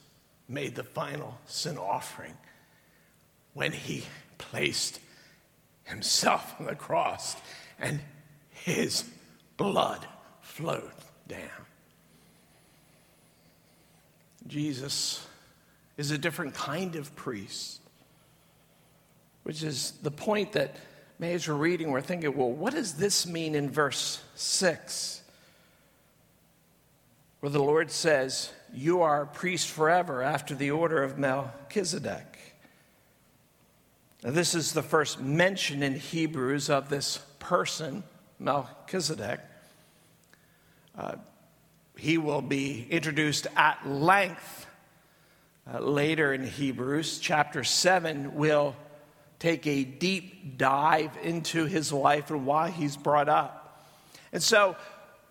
made 0.47 0.75
the 0.75 0.83
final 0.83 1.37
sin 1.45 1.77
offering 1.77 2.33
when 3.53 3.71
he 3.71 4.03
placed 4.37 4.99
himself 5.91 6.55
on 6.59 6.65
the 6.65 6.75
cross 6.75 7.35
and 7.79 7.99
his 8.49 9.03
blood 9.57 10.07
flowed 10.41 10.91
down. 11.27 11.39
Jesus 14.47 15.25
is 15.97 16.11
a 16.11 16.17
different 16.17 16.55
kind 16.55 16.95
of 16.95 17.15
priest, 17.15 17.79
which 19.43 19.61
is 19.61 19.93
the 20.01 20.11
point 20.11 20.53
that 20.53 20.75
maybe 21.19 21.35
as 21.35 21.47
we're 21.47 21.53
reading, 21.53 21.91
we're 21.91 22.01
thinking, 22.01 22.35
well, 22.35 22.51
what 22.51 22.73
does 22.73 22.95
this 22.95 23.27
mean 23.27 23.53
in 23.53 23.69
verse 23.69 24.21
6? 24.35 25.21
Where 27.39 27.51
the 27.51 27.61
Lord 27.61 27.91
says, 27.91 28.51
you 28.73 29.01
are 29.01 29.23
a 29.23 29.27
priest 29.27 29.69
forever 29.69 30.23
after 30.23 30.55
the 30.55 30.71
order 30.71 31.03
of 31.03 31.17
Melchizedek. 31.17 32.30
This 34.23 34.53
is 34.53 34.73
the 34.73 34.83
first 34.83 35.19
mention 35.19 35.81
in 35.81 35.95
Hebrews 35.95 36.69
of 36.69 36.89
this 36.89 37.17
person, 37.39 38.03
Melchizedek. 38.37 39.39
Uh, 40.95 41.15
he 41.97 42.19
will 42.19 42.43
be 42.43 42.85
introduced 42.91 43.47
at 43.55 43.87
length 43.87 44.67
uh, 45.71 45.79
later 45.79 46.35
in 46.35 46.45
Hebrews. 46.45 47.17
Chapter 47.17 47.63
7 47.63 48.35
will 48.35 48.75
take 49.39 49.65
a 49.65 49.83
deep 49.83 50.55
dive 50.55 51.17
into 51.23 51.65
his 51.65 51.91
life 51.91 52.29
and 52.29 52.45
why 52.45 52.69
he's 52.69 52.95
brought 52.95 53.27
up. 53.27 53.83
And 54.31 54.43
so, 54.43 54.75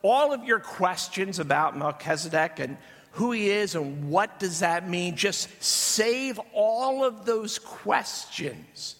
all 0.03 0.33
of 0.33 0.43
your 0.43 0.59
questions 0.59 1.39
about 1.39 1.79
Melchizedek 1.79 2.59
and 2.59 2.77
who 3.13 3.33
he 3.33 3.51
is 3.51 3.75
and 3.75 4.11
what 4.11 4.39
does 4.39 4.61
that 4.61 4.89
mean. 4.89 5.17
Just 5.17 5.49
save 5.63 6.39
all 6.53 7.05
of 7.05 7.25
those 7.27 7.59
questions, 7.59 8.97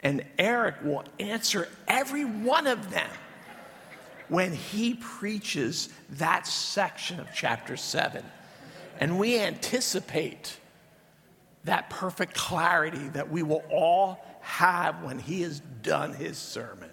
and 0.00 0.24
Eric 0.38 0.76
will 0.82 1.04
answer 1.18 1.68
every 1.86 2.24
one 2.24 2.66
of 2.66 2.90
them 2.90 3.10
when 4.28 4.52
he 4.52 4.94
preaches 4.94 5.88
that 6.10 6.46
section 6.46 7.18
of 7.18 7.28
chapter 7.34 7.76
7. 7.76 8.24
And 9.00 9.18
we 9.18 9.38
anticipate 9.40 10.58
that 11.64 11.90
perfect 11.90 12.34
clarity 12.34 13.08
that 13.08 13.30
we 13.30 13.42
will 13.42 13.62
all 13.70 14.24
have 14.40 15.02
when 15.02 15.18
he 15.18 15.42
has 15.42 15.60
done 15.82 16.12
his 16.14 16.38
sermon. 16.38 16.90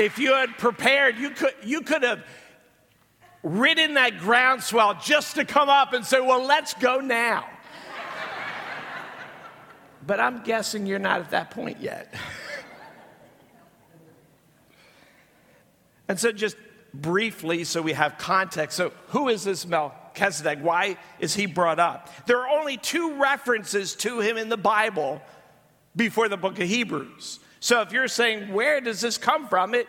If 0.00 0.18
you 0.18 0.32
had 0.34 0.56
prepared, 0.56 1.18
you 1.18 1.28
could, 1.28 1.54
you 1.62 1.82
could 1.82 2.02
have 2.02 2.24
ridden 3.42 3.94
that 3.94 4.18
groundswell 4.18 4.94
just 4.94 5.34
to 5.34 5.44
come 5.44 5.68
up 5.68 5.92
and 5.92 6.06
say, 6.06 6.20
Well, 6.20 6.42
let's 6.42 6.72
go 6.72 7.00
now. 7.00 7.46
but 10.06 10.18
I'm 10.18 10.42
guessing 10.42 10.86
you're 10.86 10.98
not 10.98 11.20
at 11.20 11.30
that 11.32 11.50
point 11.50 11.82
yet. 11.82 12.14
and 16.08 16.18
so, 16.18 16.32
just 16.32 16.56
briefly, 16.94 17.64
so 17.64 17.82
we 17.82 17.92
have 17.92 18.16
context. 18.16 18.78
So, 18.78 18.92
who 19.08 19.28
is 19.28 19.44
this 19.44 19.66
Melchizedek? 19.66 20.60
Why 20.62 20.96
is 21.18 21.34
he 21.34 21.44
brought 21.44 21.78
up? 21.78 22.08
There 22.26 22.38
are 22.38 22.58
only 22.58 22.78
two 22.78 23.20
references 23.20 23.94
to 23.96 24.20
him 24.20 24.38
in 24.38 24.48
the 24.48 24.56
Bible 24.56 25.20
before 25.94 26.30
the 26.30 26.38
book 26.38 26.58
of 26.58 26.66
Hebrews. 26.66 27.40
So 27.60 27.82
if 27.82 27.92
you're 27.92 28.08
saying, 28.08 28.52
where 28.52 28.80
does 28.80 29.00
this 29.00 29.18
come 29.18 29.46
from? 29.46 29.74
It, 29.74 29.88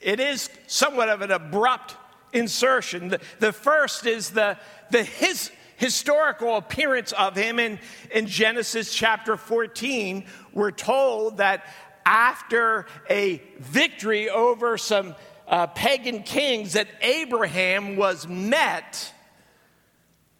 it 0.00 0.20
is 0.20 0.50
somewhat 0.66 1.08
of 1.08 1.22
an 1.22 1.30
abrupt 1.30 1.96
insertion. 2.32 3.08
The, 3.08 3.20
the 3.40 3.52
first 3.52 4.06
is 4.06 4.30
the, 4.30 4.58
the 4.90 5.02
his, 5.02 5.50
historical 5.78 6.56
appearance 6.56 7.12
of 7.12 7.36
him 7.36 7.58
in, 7.58 7.78
in 8.10 8.26
Genesis 8.26 8.92
chapter 8.92 9.36
14. 9.36 10.26
We're 10.52 10.72
told 10.72 11.38
that 11.38 11.64
after 12.04 12.86
a 13.08 13.40
victory 13.60 14.28
over 14.28 14.76
some 14.76 15.14
uh, 15.46 15.68
pagan 15.68 16.24
kings, 16.24 16.72
that 16.74 16.88
Abraham 17.00 17.96
was 17.96 18.26
met 18.26 19.12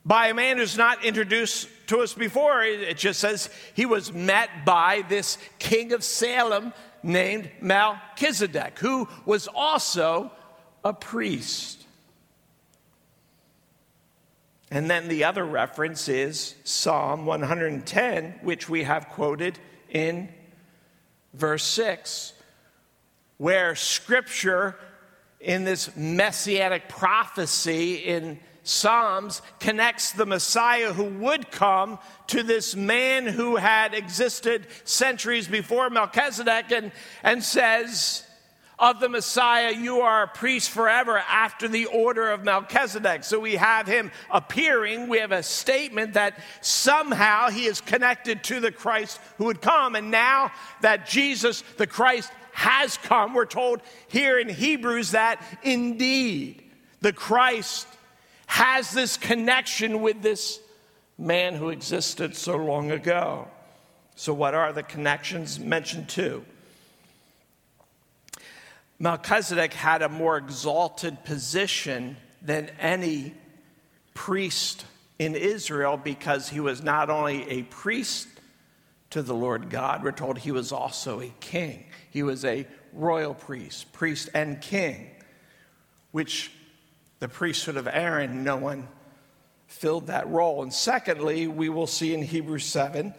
by 0.05 0.29
a 0.29 0.35
man 0.35 0.59
who's 0.59 0.77
not 0.77 1.05
introduced 1.05 1.69
to 1.89 2.01
us 2.01 2.15
before. 2.15 2.63
It 2.63 2.97
just 2.97 3.21
says 3.21 3.51
he 3.75 3.87
was 3.87 4.13
met 4.13 4.65
by 4.65 5.03
this 5.09 5.39
king 5.59 5.93
of 5.93 6.05
Salem 6.05 6.73
named 7.03 7.51
Melchizedek, 7.61 8.79
who 8.79 9.09
was 9.25 9.49
also 9.49 10.31
a 10.85 10.93
priest. 10.93 11.85
And 14.71 14.91
then 14.91 15.09
the 15.09 15.25
other 15.25 15.45
reference 15.45 16.09
is 16.09 16.55
Psalm 16.65 17.25
110, 17.25 18.41
which 18.43 18.69
we 18.69 18.83
have 18.83 19.09
quoted 19.09 19.59
in 19.89 20.29
verse 21.33 21.65
6, 21.65 22.35
where 23.39 23.75
scripture 23.75 24.77
in 25.41 25.65
this 25.65 25.97
messianic 25.97 26.89
prophecy 26.89 27.95
in 27.95 28.41
Psalms 28.69 29.41
connects 29.61 30.13
the 30.13 30.27
Messiah 30.27 30.93
who 30.93 31.05
would 31.05 31.51
come 31.51 31.99
to 32.27 32.43
this 32.43 32.77
man 32.77 33.27
who 33.27 33.57
had 33.57 33.95
existed 33.95 34.67
centuries 34.85 35.49
before 35.49 35.89
Melchizedek 35.89 36.71
and, 36.71 36.93
and 37.23 37.43
says, 37.43 38.25
of 38.79 39.01
the 39.01 39.09
Messiah, 39.09 39.73
you 39.73 40.03
are 40.03 40.23
a 40.23 40.29
priest 40.29 40.71
forever 40.71 41.19
after 41.19 41.67
the 41.67 41.87
order 41.87 42.31
of 42.31 42.45
Melchizedek. 42.45 43.25
So 43.25 43.41
we 43.41 43.57
have 43.57 43.87
him 43.87 44.13
appearing. 44.31 45.09
We 45.09 45.19
have 45.19 45.33
a 45.33 45.43
statement 45.43 46.13
that 46.15 46.39
somehow 46.61 47.49
he 47.49 47.65
is 47.65 47.81
connected 47.81 48.45
to 48.45 48.61
the 48.61 48.71
Christ 48.71 49.19
who 49.39 49.47
would 49.47 49.61
come. 49.63 49.97
And 49.97 50.11
now 50.11 50.53
that 50.83 51.09
Jesus, 51.09 51.65
the 51.77 51.89
Christ, 51.89 52.31
has 52.53 52.99
come, 52.99 53.35
we're 53.35 53.47
told 53.47 53.81
here 54.09 54.39
in 54.39 54.49
Hebrews 54.49 55.13
that 55.13 55.43
indeed 55.65 56.63
the 57.01 57.13
Christ 57.13 57.89
has 58.49 58.91
this 58.91 59.19
connection 59.19 60.01
with 60.01 60.23
this 60.23 60.59
man 61.19 61.55
who 61.55 61.69
existed 61.69 62.35
so 62.35 62.57
long 62.57 62.91
ago. 62.91 63.47
So, 64.17 64.33
what 64.33 64.55
are 64.55 64.73
the 64.73 64.83
connections? 64.83 65.61
Mentioned 65.61 66.09
two. 66.09 66.45
Melchizedek 68.99 69.75
had 69.75 70.03
a 70.03 70.09
more 70.09 70.39
exalted 70.39 71.23
position 71.25 72.17
than 72.41 72.71
any 72.81 73.35
priest 74.15 74.87
in 75.19 75.37
Israel 75.37 75.97
because 75.97 76.49
he 76.49 76.59
was 76.59 76.83
not 76.83 77.11
only 77.11 77.49
a 77.51 77.63
priest 77.65 78.29
to 79.11 79.23
the 79.23 79.35
Lord 79.35 79.69
God, 79.69 80.03
we're 80.03 80.11
told 80.11 80.39
he 80.39 80.53
was 80.53 80.73
also 80.73 81.21
a 81.21 81.33
king. 81.39 81.85
He 82.11 82.23
was 82.23 82.47
a 82.47 82.67
royal 82.95 83.35
priest, 83.35 83.93
priest 83.93 84.31
and 84.35 84.61
king, 84.61 85.11
which 86.13 86.51
the 87.21 87.29
priesthood 87.29 87.77
of 87.77 87.87
Aaron, 87.87 88.45
no 88.45 88.57
one 88.57 88.89
filled 89.67 90.07
that 90.07 90.29
role. 90.29 90.63
And 90.63 90.73
secondly, 90.73 91.47
we 91.47 91.69
will 91.69 91.87
see 91.87 92.15
in 92.15 92.23
Hebrews 92.23 92.65
7, 92.65 93.15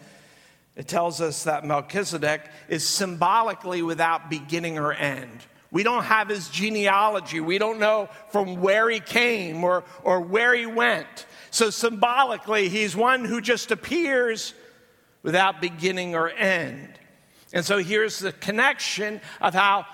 it 0.76 0.88
tells 0.88 1.22
us 1.22 1.44
that 1.44 1.66
Melchizedek 1.66 2.50
is 2.70 2.88
symbolically 2.88 3.82
without 3.82 4.30
beginning 4.30 4.78
or 4.78 4.94
end. 4.94 5.46
We 5.72 5.84
don't 5.84 6.04
have 6.04 6.30
his 6.30 6.50
genealogy. 6.50 7.40
We 7.40 7.58
don't 7.58 7.80
know 7.80 8.10
from 8.30 8.62
where 8.62 8.90
he 8.90 9.00
came 9.00 9.64
or, 9.64 9.84
or 10.04 10.22
where 10.22 10.56
he 10.56 10.66
went. 10.66 11.28
So, 11.52 11.70
symbolically, 11.70 12.70
he's 12.70 12.96
one 12.96 13.26
who 13.26 13.42
just 13.42 13.72
appears 13.72 14.54
without 15.22 15.62
beginning 15.62 16.16
or 16.16 16.30
end. 16.30 16.88
And 17.54 17.66
so, 17.66 17.78
here's 17.78 18.20
the 18.20 18.32
connection 18.32 19.22
of 19.42 19.54
how 19.54 19.86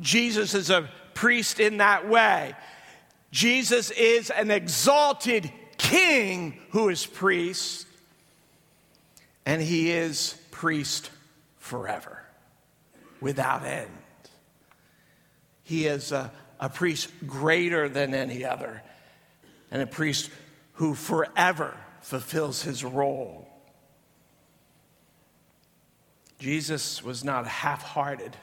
Jesus 0.00 0.54
is 0.54 0.70
a 0.70 0.88
priest 1.14 1.60
in 1.60 1.78
that 1.78 2.08
way. 2.08 2.54
Jesus 3.30 3.90
is 3.90 4.30
an 4.30 4.50
exalted 4.50 5.50
king 5.76 6.58
who 6.70 6.88
is 6.88 7.04
priest, 7.04 7.86
and 9.44 9.60
he 9.60 9.90
is 9.90 10.36
priest 10.50 11.10
forever, 11.58 12.22
without 13.20 13.64
end. 13.64 13.90
He 15.62 15.86
is 15.86 16.12
a, 16.12 16.32
a 16.58 16.70
priest 16.70 17.10
greater 17.26 17.88
than 17.88 18.14
any 18.14 18.44
other, 18.44 18.82
and 19.70 19.82
a 19.82 19.86
priest 19.86 20.30
who 20.74 20.94
forever 20.94 21.76
fulfills 22.00 22.62
his 22.62 22.82
role. 22.82 23.48
Jesus 26.38 27.02
was 27.02 27.24
not 27.24 27.44
a 27.44 27.48
half 27.48 27.82
hearted 27.82 28.36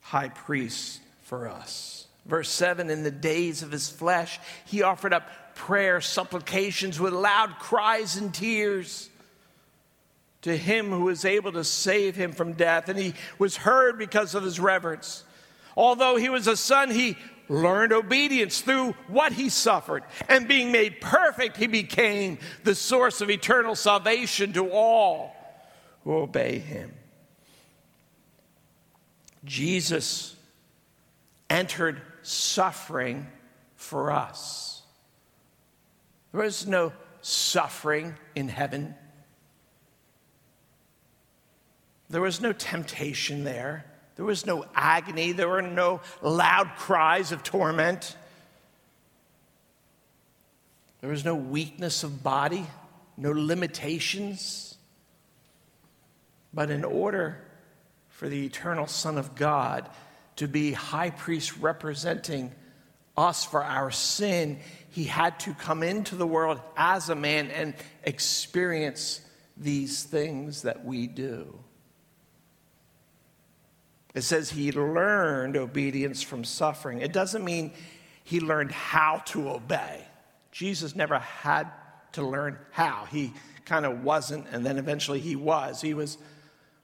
high 0.00 0.28
priest 0.28 1.00
for 1.22 1.48
us. 1.48 2.06
Verse 2.26 2.48
7 2.50 2.90
In 2.90 3.02
the 3.02 3.10
days 3.10 3.62
of 3.62 3.72
his 3.72 3.88
flesh, 3.88 4.38
he 4.64 4.82
offered 4.82 5.12
up 5.12 5.54
prayer, 5.54 6.00
supplications 6.00 6.98
with 6.98 7.12
loud 7.12 7.58
cries 7.58 8.16
and 8.16 8.32
tears 8.32 9.08
to 10.42 10.56
him 10.56 10.90
who 10.90 11.04
was 11.04 11.24
able 11.24 11.52
to 11.52 11.64
save 11.64 12.16
him 12.16 12.32
from 12.32 12.52
death. 12.52 12.88
And 12.88 12.98
he 12.98 13.14
was 13.38 13.56
heard 13.56 13.98
because 13.98 14.34
of 14.34 14.42
his 14.42 14.58
reverence. 14.58 15.24
Although 15.76 16.16
he 16.16 16.28
was 16.28 16.46
a 16.46 16.56
son, 16.56 16.90
he 16.90 17.16
learned 17.48 17.92
obedience 17.92 18.60
through 18.60 18.92
what 19.08 19.32
he 19.32 19.48
suffered. 19.48 20.02
And 20.28 20.48
being 20.48 20.72
made 20.72 21.00
perfect, 21.00 21.56
he 21.56 21.66
became 21.66 22.38
the 22.64 22.74
source 22.74 23.20
of 23.20 23.30
eternal 23.30 23.74
salvation 23.74 24.52
to 24.54 24.70
all 24.70 25.36
who 26.04 26.14
obey 26.14 26.58
him. 26.58 26.92
Jesus 29.44 30.36
entered 31.50 32.00
suffering 32.22 33.26
for 33.74 34.10
us. 34.10 34.82
There 36.32 36.42
was 36.42 36.66
no 36.66 36.92
suffering 37.20 38.14
in 38.34 38.48
heaven. 38.48 38.94
There 42.08 42.20
was 42.20 42.40
no 42.40 42.52
temptation 42.52 43.44
there. 43.44 43.86
There 44.16 44.24
was 44.24 44.46
no 44.46 44.66
agony. 44.74 45.32
There 45.32 45.48
were 45.48 45.62
no 45.62 46.00
loud 46.20 46.76
cries 46.76 47.32
of 47.32 47.42
torment. 47.42 48.16
There 51.00 51.10
was 51.10 51.24
no 51.24 51.34
weakness 51.34 52.04
of 52.04 52.22
body, 52.22 52.66
no 53.16 53.32
limitations. 53.32 54.76
But 56.54 56.70
in 56.70 56.84
order 56.84 57.42
for 58.08 58.28
the 58.28 58.46
eternal 58.46 58.86
Son 58.86 59.18
of 59.18 59.34
God 59.34 59.88
to 60.36 60.48
be 60.48 60.72
high 60.72 61.10
priest 61.10 61.56
representing 61.58 62.52
us 63.16 63.44
for 63.44 63.62
our 63.62 63.90
sin, 63.90 64.58
he 64.90 65.04
had 65.04 65.38
to 65.40 65.54
come 65.54 65.82
into 65.82 66.16
the 66.16 66.26
world 66.26 66.60
as 66.76 67.08
a 67.08 67.14
man 67.14 67.50
and 67.50 67.74
experience 68.04 69.20
these 69.56 70.02
things 70.02 70.62
that 70.62 70.84
we 70.84 71.06
do. 71.06 71.58
It 74.14 74.22
says 74.22 74.50
he 74.50 74.72
learned 74.72 75.56
obedience 75.56 76.22
from 76.22 76.44
suffering. 76.44 77.00
It 77.00 77.12
doesn't 77.12 77.44
mean 77.44 77.72
he 78.24 78.40
learned 78.40 78.72
how 78.72 79.22
to 79.26 79.50
obey. 79.50 80.04
Jesus 80.50 80.94
never 80.94 81.18
had 81.18 81.70
to 82.12 82.22
learn 82.22 82.58
how. 82.70 83.06
He 83.10 83.32
kind 83.64 83.86
of 83.86 84.02
wasn't, 84.02 84.46
and 84.52 84.66
then 84.66 84.76
eventually 84.76 85.20
he 85.20 85.36
was. 85.36 85.80
He 85.80 85.94
was 85.94 86.18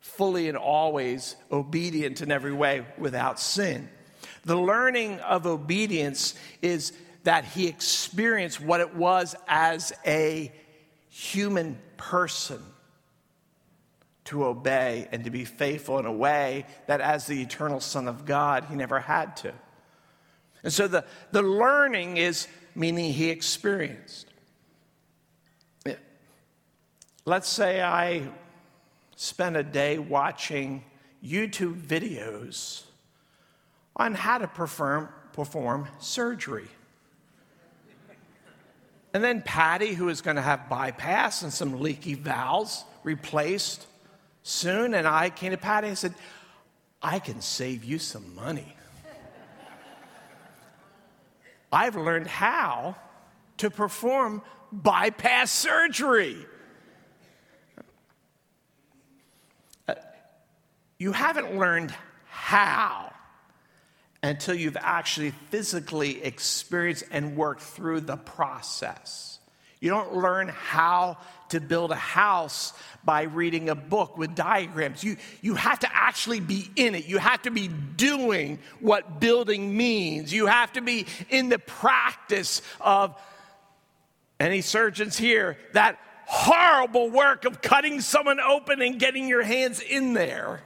fully 0.01 0.49
and 0.49 0.57
always 0.57 1.37
obedient 1.51 2.21
in 2.21 2.31
every 2.31 2.53
way 2.53 2.87
without 2.97 3.39
sin. 3.39 3.89
The 4.45 4.57
learning 4.57 5.21
of 5.21 5.47
obedience 5.47 6.35
is 6.63 6.93
that 7.25 7.45
he 7.45 7.67
experienced 7.67 8.61
what 8.61 8.81
it 8.81 8.95
was 8.95 9.35
as 9.47 9.93
a 10.07 10.53
human 11.09 11.79
person 11.97 12.63
to 14.25 14.45
obey 14.45 15.09
and 15.11 15.25
to 15.25 15.31
be 15.31 15.45
faithful 15.45 15.99
in 15.99 16.07
a 16.07 16.13
way 16.13 16.67
that, 16.87 17.01
as 17.01 17.27
the 17.27 17.41
eternal 17.41 17.81
Son 17.81 18.07
of 18.09 18.25
God, 18.25 18.67
he 18.69 18.77
never 18.77 19.01
had 19.01 19.37
to. 19.39 19.53
And 20.63 20.73
so 20.73 20.87
the, 20.87 21.05
the 21.33 21.43
learning 21.43 22.17
is 22.19 22.47
meaning 22.75 23.13
he 23.13 23.31
experienced. 23.31 24.27
Let's 27.25 27.49
say 27.49 27.83
I 27.83 28.29
spend 29.21 29.57
a 29.57 29.65
day 29.65 29.99
watching 29.99 30.85
YouTube 31.25 31.83
videos 31.83 32.85
on 33.97 34.15
how 34.15 34.39
to 34.39 34.47
perform, 34.47 35.09
perform 35.33 35.89
surgery. 35.99 36.69
And 39.13 39.25
then 39.25 39.43
Patty, 39.43 39.93
who 39.95 40.09
is 40.09 40.21
going 40.21 40.37
to 40.37 40.43
have 40.43 40.69
bypass 40.69 41.43
and 41.43 41.53
some 41.53 41.81
leaky 41.81 42.15
valves 42.15 42.85
replaced, 43.03 43.89
soon. 44.45 44.95
And 44.95 45.05
I 45.09 45.31
came 45.31 45.51
to 45.51 45.57
Patty 45.57 45.89
and 45.89 45.99
said, 45.99 46.15
I 47.03 47.19
can 47.19 47.41
save 47.41 47.83
you 47.83 47.99
some 47.99 48.37
money. 48.37 48.77
I've 51.73 51.97
learned 51.97 52.29
how 52.29 52.95
to 53.57 53.69
perform 53.69 54.43
bypass 54.71 55.51
surgery. 55.51 56.37
You 60.99 61.13
haven't 61.13 61.57
learned 61.57 61.95
how 62.29 63.13
until 64.23 64.55
you've 64.55 64.77
actually 64.79 65.31
physically 65.51 66.23
experienced 66.25 67.05
and 67.11 67.37
worked 67.37 67.63
through 67.63 68.01
the 68.01 68.17
process. 68.17 69.39
You 69.81 69.91
don't 69.91 70.17
learn 70.17 70.49
how 70.49 71.19
to 71.51 71.61
build 71.61 71.93
a 71.93 71.97
house 71.97 72.73
by 73.05 73.23
reading 73.23 73.69
a 73.69 73.77
book 73.77 74.19
with 74.19 74.35
diagrams. 74.35 75.05
You, 75.05 75.17
you 75.41 75.55
have 75.55 75.79
to 75.81 75.89
actually 75.97 76.41
be 76.41 76.69
in 76.75 76.97
it. 76.97 77.07
You 77.07 77.19
have 77.19 77.43
to 77.43 77.53
be 77.53 77.69
doing 77.69 78.59
what 78.81 79.21
building 79.21 79.77
means. 79.77 80.33
You 80.33 80.47
have 80.47 80.73
to 80.73 80.81
be 80.81 81.07
in 81.31 81.49
the 81.49 81.61
practice 81.61 82.61
of, 82.81 83.17
any 84.41 84.61
surgeons 84.61 85.17
here, 85.17 85.59
that 85.75 85.99
horrible 86.27 87.09
work 87.11 87.45
of 87.45 87.63
cutting 87.63 88.01
someone 88.01 88.41
open 88.41 88.83
and 88.83 88.99
getting 88.99 89.29
your 89.29 89.43
hands 89.43 89.81
in 89.81 90.13
there. 90.13 90.61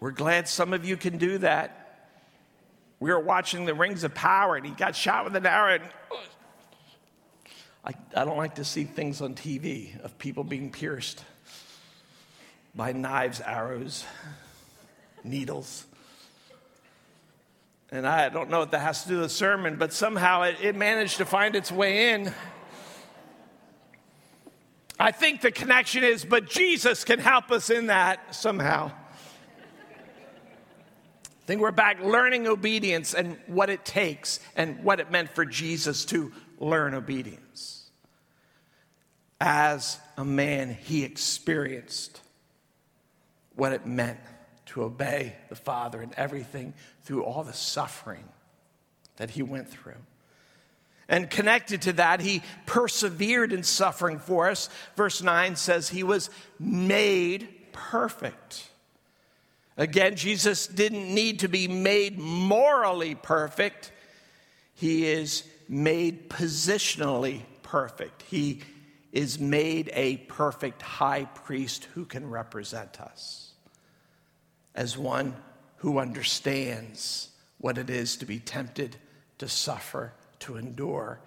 We're 0.00 0.12
glad 0.12 0.48
some 0.48 0.72
of 0.72 0.84
you 0.84 0.96
can 0.96 1.18
do 1.18 1.38
that. 1.38 2.06
We 3.00 3.10
were 3.10 3.20
watching 3.20 3.64
the 3.64 3.74
Rings 3.74 4.04
of 4.04 4.14
Power 4.14 4.56
and 4.56 4.66
he 4.66 4.72
got 4.72 4.94
shot 4.94 5.24
with 5.24 5.36
an 5.36 5.46
arrow 5.46 5.74
and 5.74 5.84
uh, 5.84 6.16
I, 7.84 7.92
I 8.20 8.24
don't 8.24 8.36
like 8.36 8.56
to 8.56 8.64
see 8.64 8.84
things 8.84 9.20
on 9.20 9.34
TV 9.34 9.98
of 10.04 10.18
people 10.18 10.44
being 10.44 10.70
pierced 10.70 11.24
by 12.74 12.92
knives, 12.92 13.40
arrows, 13.40 14.04
needles. 15.24 15.84
And 17.90 18.06
I 18.06 18.28
don't 18.28 18.50
know 18.50 18.60
what 18.60 18.72
that 18.72 18.80
has 18.80 19.04
to 19.04 19.08
do 19.08 19.14
with 19.14 19.24
the 19.24 19.34
sermon, 19.34 19.76
but 19.76 19.92
somehow 19.92 20.42
it, 20.42 20.56
it 20.60 20.76
managed 20.76 21.16
to 21.18 21.24
find 21.24 21.56
its 21.56 21.72
way 21.72 22.12
in. 22.12 22.32
I 25.00 25.12
think 25.12 25.40
the 25.40 25.50
connection 25.50 26.04
is, 26.04 26.24
but 26.24 26.48
Jesus 26.48 27.04
can 27.04 27.20
help 27.20 27.50
us 27.50 27.70
in 27.70 27.86
that 27.86 28.34
somehow. 28.34 28.90
Think 31.48 31.62
we're 31.62 31.72
back 31.72 32.02
learning 32.02 32.46
obedience 32.46 33.14
and 33.14 33.38
what 33.46 33.70
it 33.70 33.84
takes 33.84 34.38
and 34.54 34.84
what 34.84 35.00
it 35.00 35.10
meant 35.10 35.30
for 35.30 35.46
Jesus 35.46 36.04
to 36.04 36.30
learn 36.60 36.92
obedience 36.92 37.78
as 39.40 39.98
a 40.18 40.24
man, 40.24 40.76
he 40.84 41.04
experienced 41.04 42.20
what 43.54 43.72
it 43.72 43.86
meant 43.86 44.18
to 44.66 44.82
obey 44.82 45.36
the 45.48 45.54
Father 45.54 46.02
and 46.02 46.12
everything 46.16 46.74
through 47.04 47.24
all 47.24 47.44
the 47.44 47.52
suffering 47.52 48.24
that 49.16 49.30
he 49.30 49.42
went 49.42 49.68
through. 49.68 49.94
And 51.08 51.30
connected 51.30 51.82
to 51.82 51.94
that, 51.94 52.20
he 52.20 52.42
persevered 52.66 53.52
in 53.52 53.62
suffering 53.62 54.18
for 54.18 54.50
us. 54.50 54.68
Verse 54.96 55.22
9 55.22 55.56
says 55.56 55.88
he 55.88 56.02
was 56.02 56.28
made 56.58 57.48
perfect. 57.72 58.68
Again, 59.78 60.16
Jesus 60.16 60.66
didn't 60.66 61.14
need 61.14 61.38
to 61.40 61.48
be 61.48 61.68
made 61.68 62.18
morally 62.18 63.14
perfect, 63.14 63.92
he 64.74 65.06
is 65.06 65.44
made 65.68 66.28
positionally 66.28 67.42
perfect. 67.62 68.22
He 68.22 68.62
is 69.12 69.38
made 69.38 69.90
a 69.92 70.16
perfect 70.16 70.82
high 70.82 71.24
priest 71.24 71.88
who 71.94 72.04
can 72.04 72.28
represent 72.28 73.00
us 73.00 73.52
as 74.74 74.96
one 74.96 75.34
who 75.76 75.98
understands 75.98 77.30
what 77.58 77.78
it 77.78 77.90
is 77.90 78.16
to 78.16 78.26
be 78.26 78.38
tempted, 78.38 78.96
to 79.38 79.48
suffer, 79.48 80.12
to 80.40 80.56
endure. 80.56 81.20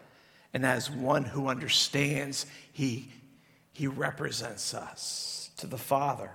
And 0.54 0.66
as 0.66 0.90
one 0.90 1.26
who 1.26 1.48
understands, 1.48 2.46
he, 2.72 3.12
he 3.74 3.88
represents 3.88 4.74
us 4.74 5.52
to 5.58 5.68
the 5.68 5.78
Father. 5.78 6.32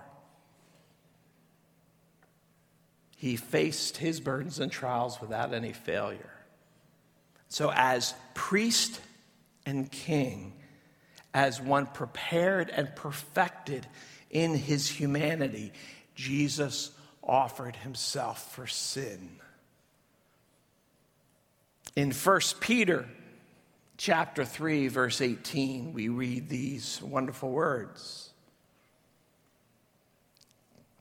He 3.16 3.36
faced 3.36 3.96
his 3.96 4.20
burdens 4.20 4.60
and 4.60 4.70
trials 4.70 5.20
without 5.20 5.52
any 5.52 5.72
failure. 5.72 6.30
So, 7.48 7.72
as 7.74 8.14
priest 8.34 9.00
and 9.64 9.90
king, 9.90 10.52
as 11.32 11.60
one 11.60 11.86
prepared 11.86 12.70
and 12.70 12.94
perfected 12.94 13.86
in 14.30 14.54
his 14.54 14.88
humanity, 14.88 15.72
Jesus 16.14 16.90
offered 17.22 17.76
himself 17.76 18.52
for 18.52 18.66
sin. 18.66 19.40
In 21.96 22.12
1 22.12 22.40
Peter 22.60 23.08
chapter 23.96 24.44
3 24.44 24.88
verse 24.88 25.22
18 25.22 25.94
we 25.94 26.08
read 26.08 26.48
these 26.48 27.00
wonderful 27.02 27.50
words. 27.50 28.30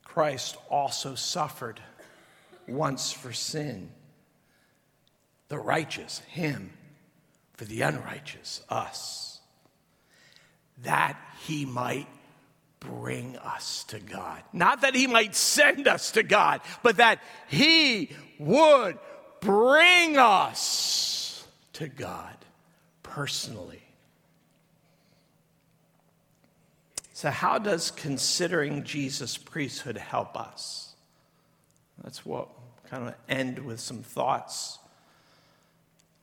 Christ 0.03 0.55
also 0.69 1.15
suffered 1.15 1.81
once 2.67 3.11
for 3.11 3.33
sin, 3.33 3.89
the 5.47 5.57
righteous 5.57 6.19
him, 6.19 6.71
for 7.53 7.65
the 7.65 7.81
unrighteous 7.81 8.61
us, 8.69 9.39
that 10.83 11.17
he 11.45 11.65
might 11.65 12.07
bring 12.79 13.37
us 13.37 13.83
to 13.85 13.99
God. 13.99 14.43
Not 14.53 14.81
that 14.81 14.95
he 14.95 15.07
might 15.07 15.35
send 15.35 15.87
us 15.87 16.11
to 16.11 16.23
God, 16.23 16.61
but 16.83 16.97
that 16.97 17.19
he 17.47 18.11
would 18.39 18.97
bring 19.39 20.17
us 20.17 21.45
to 21.73 21.87
God 21.87 22.35
personally. 23.03 23.81
So, 27.13 27.31
how 27.31 27.59
does 27.59 27.91
considering 27.91 28.83
Jesus' 28.83 29.37
priesthood 29.37 29.97
help 29.97 30.37
us? 30.37 30.84
That's 32.03 32.25
what 32.25 32.49
kind 32.89 33.07
of 33.07 33.15
end 33.27 33.59
with 33.59 33.79
some 33.79 34.03
thoughts 34.03 34.79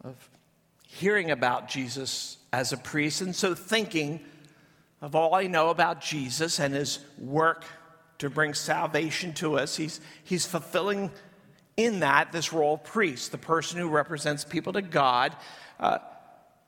of 0.05 0.17
hearing 0.87 1.31
about 1.31 1.69
Jesus 1.69 2.39
as 2.53 2.73
a 2.73 2.77
priest, 2.77 3.23
and 3.23 3.35
so 3.35 3.55
thinking 3.55 4.21
of 5.01 5.15
all 5.15 5.35
I 5.35 5.47
know 5.47 5.71
about 5.71 6.01
Jesus 6.01 6.61
and 6.61 6.75
his 6.75 7.01
work 7.19 7.65
to 8.19 8.31
bring 8.31 8.55
salvation 8.55 9.33
to 9.35 9.59
us. 9.59 9.77
He's, 9.77 10.01
he's 10.23 10.47
fulfilling 10.47 11.11
in 11.77 12.01
that 12.01 12.31
this 12.31 12.53
role 12.53 12.75
of 12.75 12.85
priest, 12.85 13.33
the 13.33 13.39
person 13.39 13.81
who 13.81 13.89
represents 13.89 14.45
people 14.45 14.75
to 14.75 14.83
God. 14.83 15.35
Uh, 15.81 15.99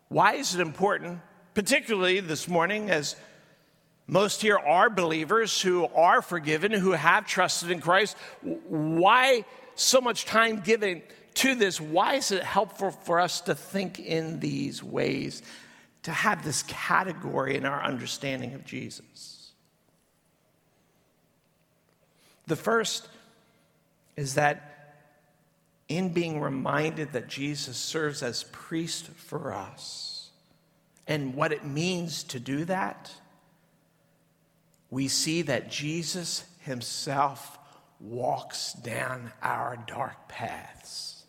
why 0.08 0.34
is 0.34 0.54
it 0.54 0.60
important, 0.60 1.20
particularly 1.54 2.20
this 2.20 2.48
morning, 2.48 2.90
as 2.90 3.14
most 4.06 4.42
here 4.42 4.58
are 4.58 4.90
believers 4.90 5.60
who 5.60 5.86
are 5.86 6.20
forgiven, 6.22 6.72
who 6.72 6.92
have 6.92 7.26
trusted 7.26 7.70
in 7.70 7.80
Christ? 7.80 8.16
Why 8.42 9.44
so 9.74 10.00
much 10.00 10.26
time 10.26 10.60
given 10.60 11.02
to 11.34 11.54
this? 11.54 11.80
Why 11.80 12.14
is 12.14 12.30
it 12.30 12.42
helpful 12.42 12.90
for 12.90 13.18
us 13.18 13.40
to 13.42 13.54
think 13.54 13.98
in 13.98 14.40
these 14.40 14.82
ways? 14.82 15.42
to 16.04 16.12
have 16.12 16.44
this 16.44 16.62
category 16.64 17.56
in 17.56 17.64
our 17.64 17.82
understanding 17.82 18.52
of 18.52 18.64
Jesus. 18.64 19.52
The 22.46 22.56
first 22.56 23.08
is 24.14 24.34
that 24.34 24.96
in 25.88 26.12
being 26.12 26.40
reminded 26.40 27.12
that 27.12 27.26
Jesus 27.26 27.78
serves 27.78 28.22
as 28.22 28.44
priest 28.52 29.06
for 29.08 29.52
us 29.52 30.30
and 31.06 31.34
what 31.34 31.52
it 31.52 31.64
means 31.64 32.22
to 32.24 32.38
do 32.38 32.66
that, 32.66 33.10
we 34.94 35.08
see 35.08 35.42
that 35.42 35.68
Jesus 35.68 36.44
himself 36.60 37.58
walks 37.98 38.74
down 38.74 39.32
our 39.42 39.76
dark 39.88 40.28
paths. 40.28 41.24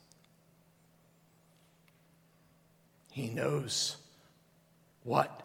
He 3.11 3.27
knows 3.27 3.97
what 5.01 5.41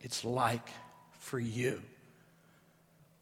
it's 0.00 0.24
like 0.24 0.70
for 1.18 1.38
you 1.38 1.82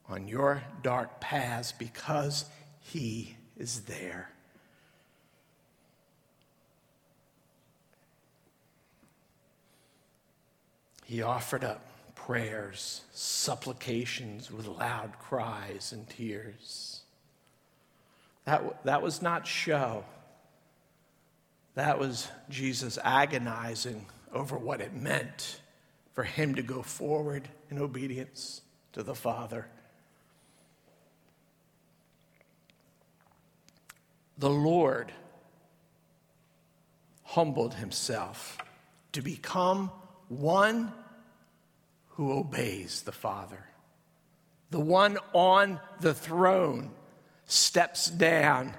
on 0.08 0.28
your 0.28 0.62
dark 0.84 1.20
paths 1.20 1.72
because 1.72 2.44
He 2.78 3.34
is 3.58 3.80
there. 3.80 4.30
He 11.06 11.22
offered 11.22 11.64
up 11.64 11.89
prayers, 12.26 13.02
supplications 13.12 14.50
with 14.50 14.66
loud 14.66 15.18
cries 15.18 15.92
and 15.92 16.08
tears. 16.08 17.02
That, 18.44 18.84
that 18.84 19.02
was 19.02 19.22
not 19.22 19.46
show. 19.46 20.04
That 21.74 21.98
was 21.98 22.28
Jesus 22.48 22.98
agonizing 23.02 24.06
over 24.32 24.56
what 24.56 24.80
it 24.80 24.94
meant 24.94 25.60
for 26.12 26.24
him 26.24 26.54
to 26.56 26.62
go 26.62 26.82
forward 26.82 27.48
in 27.70 27.78
obedience 27.78 28.60
to 28.92 29.02
the 29.02 29.14
Father. 29.14 29.66
The 34.38 34.50
Lord 34.50 35.12
humbled 37.24 37.74
himself 37.74 38.58
to 39.12 39.22
become 39.22 39.90
one 40.28 40.92
who 42.20 42.32
obeys 42.32 43.00
the 43.00 43.12
Father. 43.12 43.64
The 44.68 44.78
one 44.78 45.16
on 45.32 45.80
the 46.00 46.12
throne 46.12 46.90
steps 47.46 48.10
down 48.10 48.74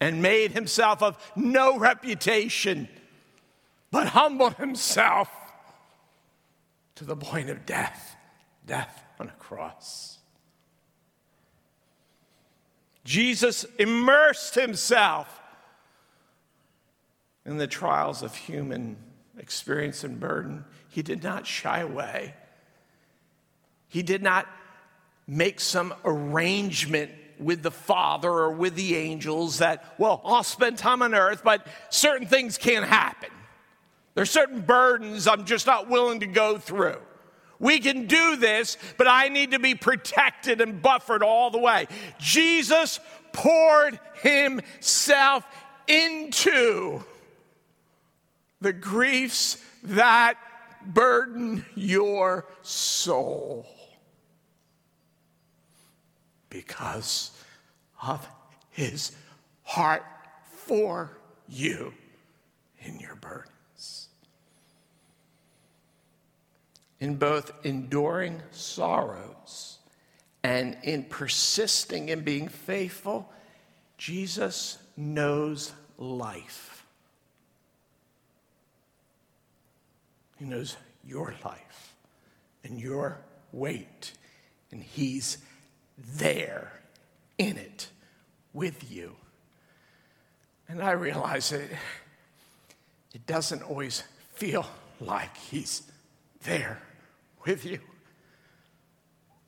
and 0.00 0.22
made 0.22 0.52
himself 0.52 1.02
of 1.02 1.18
no 1.34 1.76
reputation 1.80 2.88
but 3.90 4.06
humbled 4.06 4.54
himself 4.54 5.28
to 6.94 7.04
the 7.04 7.16
point 7.16 7.50
of 7.50 7.66
death, 7.66 8.14
death 8.64 9.02
on 9.18 9.26
a 9.26 9.32
cross. 9.32 10.18
Jesus 13.02 13.64
immersed 13.80 14.54
himself 14.54 15.40
in 17.44 17.56
the 17.56 17.66
trials 17.66 18.22
of 18.22 18.36
human 18.36 18.96
experience 19.36 20.04
and 20.04 20.20
burden. 20.20 20.64
He 20.88 21.02
did 21.02 21.24
not 21.24 21.48
shy 21.48 21.80
away. 21.80 22.36
He 23.90 24.02
did 24.02 24.22
not 24.22 24.46
make 25.26 25.60
some 25.60 25.92
arrangement 26.04 27.10
with 27.38 27.62
the 27.62 27.70
Father 27.70 28.30
or 28.30 28.50
with 28.50 28.74
the 28.74 28.96
angels 28.96 29.58
that, 29.58 29.94
well, 29.98 30.20
I'll 30.24 30.42
spend 30.42 30.78
time 30.78 31.02
on 31.02 31.14
earth, 31.14 31.42
but 31.44 31.66
certain 31.90 32.26
things 32.26 32.56
can't 32.56 32.86
happen. 32.86 33.30
There's 34.14 34.30
certain 34.30 34.60
burdens 34.60 35.26
I'm 35.26 35.44
just 35.44 35.66
not 35.66 35.88
willing 35.88 36.20
to 36.20 36.26
go 36.26 36.58
through. 36.58 36.98
We 37.58 37.78
can 37.78 38.06
do 38.06 38.36
this, 38.36 38.78
but 38.96 39.06
I 39.06 39.28
need 39.28 39.50
to 39.50 39.58
be 39.58 39.74
protected 39.74 40.60
and 40.60 40.80
buffered 40.80 41.22
all 41.22 41.50
the 41.50 41.58
way. 41.58 41.86
Jesus 42.18 43.00
poured 43.32 43.98
himself 44.22 45.44
into 45.86 47.02
the 48.60 48.72
griefs 48.72 49.62
that 49.82 50.36
burden 50.86 51.64
your 51.74 52.46
soul 52.62 53.66
because 56.50 57.30
of 58.02 58.28
his 58.70 59.12
heart 59.62 60.04
for 60.44 61.16
you 61.48 61.94
in 62.80 62.98
your 63.00 63.14
burdens. 63.16 63.50
in 67.00 67.16
both 67.16 67.52
enduring 67.64 68.42
sorrows 68.50 69.78
and 70.44 70.76
in 70.82 71.02
persisting 71.04 72.10
in 72.10 72.20
being 72.20 72.48
faithful, 72.48 73.30
Jesus 73.98 74.78
knows 74.96 75.72
life. 75.98 76.86
He 80.38 80.44
knows 80.44 80.76
your 81.04 81.34
life 81.44 81.94
and 82.64 82.78
your 82.78 83.18
weight, 83.52 84.12
and 84.70 84.82
He's 84.82 85.38
there 86.16 86.72
in 87.38 87.56
it 87.56 87.88
with 88.52 88.90
you. 88.90 89.16
And 90.68 90.82
I 90.82 90.92
realize 90.92 91.50
that 91.50 91.68
it 93.12 93.26
doesn't 93.26 93.62
always 93.62 94.02
feel 94.34 94.66
like 95.00 95.36
He's 95.36 95.82
there 96.44 96.80
with 97.44 97.64
you. 97.64 97.80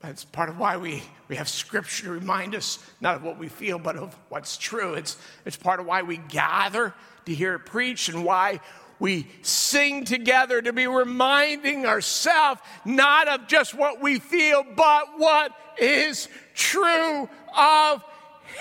That's 0.00 0.24
part 0.24 0.48
of 0.48 0.58
why 0.58 0.78
we, 0.78 1.02
we 1.28 1.36
have 1.36 1.48
scripture 1.48 2.06
to 2.06 2.12
remind 2.12 2.56
us 2.56 2.80
not 3.00 3.16
of 3.16 3.22
what 3.22 3.38
we 3.38 3.48
feel, 3.48 3.78
but 3.78 3.96
of 3.96 4.16
what's 4.30 4.56
true. 4.56 4.94
It's, 4.94 5.16
it's 5.46 5.56
part 5.56 5.78
of 5.78 5.86
why 5.86 6.02
we 6.02 6.16
gather 6.16 6.92
to 7.26 7.34
hear 7.34 7.54
it 7.54 7.60
preached 7.60 8.08
and 8.08 8.24
why 8.24 8.58
we 9.02 9.26
sing 9.42 10.04
together 10.04 10.62
to 10.62 10.72
be 10.72 10.86
reminding 10.86 11.84
ourselves 11.86 12.60
not 12.84 13.26
of 13.26 13.48
just 13.48 13.74
what 13.74 14.00
we 14.00 14.20
feel, 14.20 14.64
but 14.76 15.18
what 15.18 15.50
is 15.76 16.28
true 16.54 17.28
of 17.58 18.04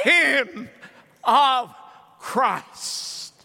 Him, 0.04 0.68
of 1.24 1.72
Christ, 2.18 3.36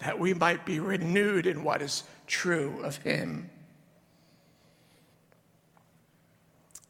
that 0.00 0.18
we 0.18 0.34
might 0.34 0.66
be 0.66 0.80
renewed 0.80 1.46
in 1.46 1.62
what 1.62 1.80
is 1.80 2.02
true 2.26 2.80
of 2.82 2.96
Him. 2.96 3.48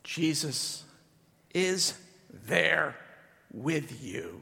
Jesus 0.02 0.82
is 1.52 1.92
there 2.46 2.96
with 3.52 4.02
you. 4.02 4.40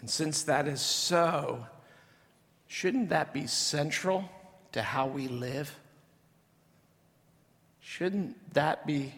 And 0.00 0.08
since 0.08 0.44
that 0.44 0.66
is 0.66 0.80
so, 0.80 1.66
shouldn't 2.72 3.10
that 3.10 3.34
be 3.34 3.46
central 3.46 4.24
to 4.72 4.80
how 4.80 5.06
we 5.06 5.28
live? 5.28 5.70
Shouldn't 7.80 8.54
that 8.54 8.86
be 8.86 9.12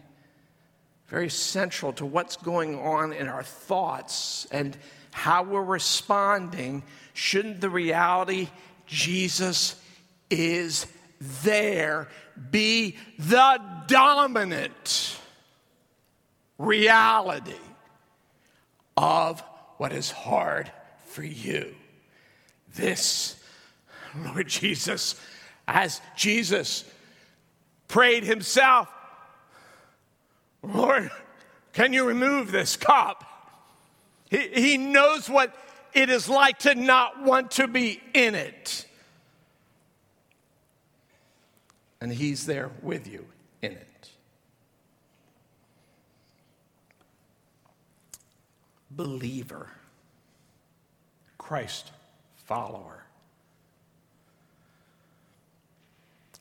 very 1.06 1.30
central 1.30 1.92
to 1.92 2.04
what's 2.04 2.36
going 2.36 2.76
on 2.80 3.12
in 3.12 3.28
our 3.28 3.44
thoughts 3.44 4.48
and 4.50 4.76
how 5.12 5.44
we're 5.44 5.62
responding? 5.62 6.82
Shouldn't 7.12 7.60
the 7.60 7.70
reality 7.70 8.48
Jesus 8.88 9.80
is 10.30 10.88
there 11.44 12.08
be 12.50 12.96
the 13.20 13.60
dominant 13.86 15.16
reality 16.58 17.52
of 18.96 19.40
what 19.76 19.92
is 19.92 20.10
hard 20.10 20.72
for 21.04 21.22
you. 21.22 21.72
This, 22.74 23.36
Lord 24.16 24.48
Jesus, 24.48 25.20
as 25.66 26.00
Jesus 26.16 26.84
prayed 27.88 28.24
himself, 28.24 28.88
Lord, 30.62 31.10
can 31.72 31.92
you 31.92 32.06
remove 32.06 32.52
this 32.52 32.76
cup? 32.76 33.24
He, 34.30 34.48
he 34.48 34.78
knows 34.78 35.28
what 35.28 35.54
it 35.92 36.10
is 36.10 36.28
like 36.28 36.60
to 36.60 36.74
not 36.74 37.22
want 37.22 37.52
to 37.52 37.68
be 37.68 38.00
in 38.14 38.34
it. 38.34 38.86
and 42.04 42.12
He's 42.12 42.44
there 42.44 42.70
with 42.82 43.08
you 43.08 43.24
in 43.62 43.72
it. 43.72 44.10
Believer, 48.90 49.70
Christ 51.38 51.92
follower. 52.36 53.03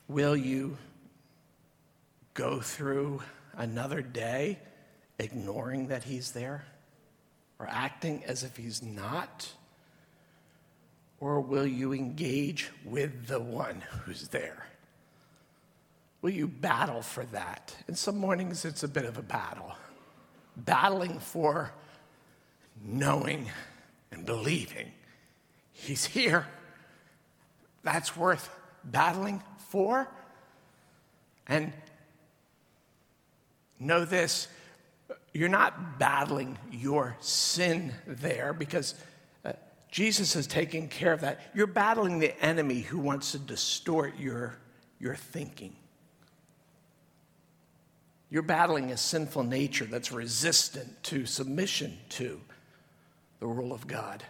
Will 0.08 0.36
you 0.36 0.76
go 2.34 2.60
through 2.60 3.22
another 3.56 4.02
day 4.02 4.58
ignoring 5.18 5.88
that 5.88 6.04
He's 6.04 6.32
there 6.32 6.64
or 7.58 7.66
acting 7.68 8.22
as 8.24 8.42
if 8.42 8.56
He's 8.56 8.82
not? 8.82 9.50
Or 11.20 11.40
will 11.40 11.66
you 11.66 11.94
engage 11.94 12.70
with 12.84 13.28
the 13.28 13.40
one 13.40 13.82
who's 14.04 14.28
there? 14.28 14.66
Will 16.20 16.30
you 16.30 16.48
battle 16.48 17.00
for 17.00 17.24
that? 17.26 17.74
And 17.86 17.96
some 17.96 18.18
mornings 18.18 18.64
it's 18.64 18.82
a 18.82 18.88
bit 18.88 19.04
of 19.06 19.16
a 19.16 19.22
battle. 19.22 19.72
Battling 20.56 21.18
for 21.18 21.72
knowing 22.82 23.48
and 24.12 24.26
believing 24.26 24.90
He's 25.72 26.04
here. 26.04 26.46
That's 27.82 28.16
worth 28.16 28.50
battling 28.84 29.42
for. 29.74 30.08
And 31.48 31.72
know 33.80 34.04
this 34.04 34.46
you're 35.32 35.48
not 35.48 35.98
battling 35.98 36.56
your 36.70 37.16
sin 37.18 37.92
there 38.06 38.52
because 38.52 38.94
uh, 39.44 39.52
Jesus 39.90 40.34
has 40.34 40.46
taken 40.46 40.86
care 40.86 41.12
of 41.12 41.22
that. 41.22 41.40
You're 41.54 41.66
battling 41.66 42.20
the 42.20 42.40
enemy 42.40 42.82
who 42.82 43.00
wants 43.00 43.32
to 43.32 43.40
distort 43.40 44.16
your, 44.16 44.56
your 45.00 45.16
thinking. 45.16 45.74
You're 48.30 48.42
battling 48.42 48.92
a 48.92 48.96
sinful 48.96 49.42
nature 49.42 49.86
that's 49.86 50.12
resistant 50.12 51.02
to 51.04 51.26
submission 51.26 51.98
to 52.10 52.40
the 53.40 53.48
rule 53.48 53.72
of 53.72 53.88
God. 53.88 54.22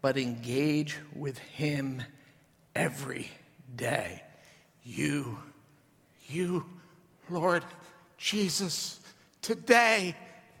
But 0.00 0.16
engage 0.16 0.96
with 1.14 1.36
Him 1.36 2.02
every 2.76 3.28
day. 3.74 4.22
You, 4.84 5.38
you, 6.28 6.66
Lord 7.28 7.64
Jesus, 8.18 9.00
today, 9.42 10.14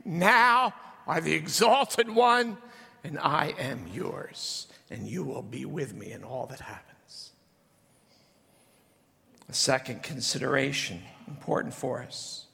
now 0.04 0.74
are 1.06 1.20
the 1.20 1.34
exalted 1.34 2.10
one, 2.10 2.56
and 3.04 3.18
I 3.18 3.54
am 3.58 3.86
yours, 3.92 4.66
and 4.90 5.06
you 5.06 5.22
will 5.22 5.42
be 5.42 5.64
with 5.64 5.94
me 5.94 6.10
in 6.10 6.24
all 6.24 6.46
that 6.46 6.60
happens. 6.60 7.32
A 9.48 9.52
second 9.52 10.02
consideration, 10.02 11.02
important 11.28 11.74
for 11.74 12.02
us. 12.02 12.46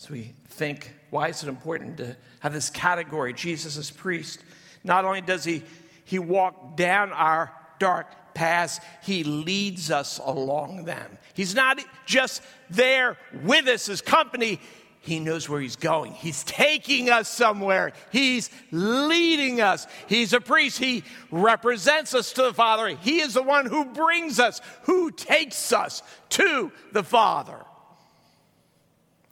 As 0.00 0.10
we 0.10 0.32
think, 0.48 0.92
why 1.10 1.28
is 1.28 1.42
it 1.42 1.48
important 1.48 1.98
to 1.98 2.16
have 2.40 2.52
this 2.52 2.70
category, 2.70 3.34
Jesus 3.34 3.76
as 3.76 3.90
priest? 3.90 4.40
Not 4.82 5.04
only 5.04 5.20
does 5.20 5.44
he, 5.44 5.62
he 6.04 6.18
walk 6.18 6.76
down 6.76 7.12
our 7.12 7.52
dark 7.78 8.06
paths, 8.40 8.80
he 9.02 9.22
leads 9.22 9.90
us 9.90 10.18
along 10.24 10.86
them. 10.86 11.18
He's 11.34 11.54
not 11.54 11.78
just 12.06 12.40
there 12.70 13.18
with 13.44 13.68
us 13.68 13.90
as 13.90 14.00
company, 14.00 14.58
he 15.02 15.18
knows 15.18 15.48
where 15.48 15.60
He's 15.60 15.76
going. 15.76 16.12
He's 16.12 16.44
taking 16.44 17.08
us 17.08 17.28
somewhere. 17.28 17.92
He's 18.12 18.50
leading 18.70 19.60
us. 19.60 19.86
He's 20.06 20.34
a 20.34 20.40
priest. 20.40 20.78
He 20.78 21.04
represents 21.30 22.14
us 22.14 22.34
to 22.34 22.42
the 22.42 22.54
Father. 22.54 22.88
He 22.88 23.20
is 23.20 23.32
the 23.32 23.42
one 23.42 23.64
who 23.64 23.86
brings 23.86 24.38
us, 24.38 24.60
who 24.82 25.10
takes 25.10 25.72
us 25.72 26.02
to 26.30 26.70
the 26.92 27.02
Father. 27.02 27.64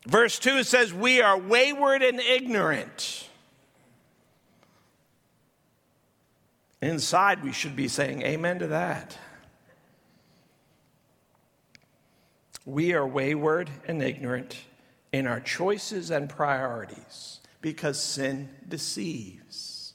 Verse 0.07 0.38
2 0.38 0.64
says, 0.64 0.92
We 0.94 1.21
are 1.21 1.38
wayward 1.38 2.03
and 2.03 2.18
ignorant. 2.18 3.28
Inside, 6.81 7.43
we 7.43 7.53
should 7.53 7.75
be 7.75 7.88
saying 7.88 8.23
amen 8.23 8.61
to 8.61 8.69
that. 8.69 9.19
We 12.64 12.93
are 12.93 13.07
wayward 13.07 13.71
and 13.87 14.03
ignorant 14.03 14.57
in 15.12 15.27
our 15.27 15.41
choices 15.41 16.11
and 16.11 16.29
priorities 16.29 17.41
because 17.61 18.01
sin 18.01 18.51
deceives. 18.69 19.95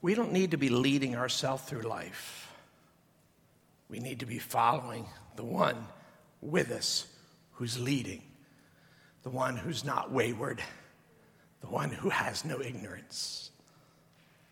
We 0.00 0.14
don't 0.14 0.32
need 0.32 0.52
to 0.52 0.56
be 0.56 0.68
leading 0.68 1.16
ourselves 1.16 1.62
through 1.64 1.82
life. 1.82 2.50
We 3.88 3.98
need 3.98 4.20
to 4.20 4.26
be 4.26 4.38
following 4.38 5.06
the 5.36 5.44
one 5.44 5.86
with 6.40 6.70
us 6.70 7.06
who's 7.52 7.78
leading, 7.78 8.22
the 9.22 9.30
one 9.30 9.56
who's 9.56 9.84
not 9.84 10.12
wayward, 10.12 10.62
the 11.60 11.66
one 11.66 11.90
who 11.90 12.08
has 12.08 12.44
no 12.44 12.60
ignorance, 12.60 13.50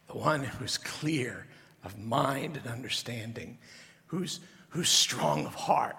the 0.09 0.17
one 0.17 0.43
who's 0.43 0.79
clear 0.79 1.47
of 1.85 1.99
mind 1.99 2.57
and 2.57 2.67
understanding, 2.67 3.59
who's, 4.07 4.41
who's 4.71 4.89
strong 4.89 5.47
of 5.47 5.55
heart, 5.55 5.97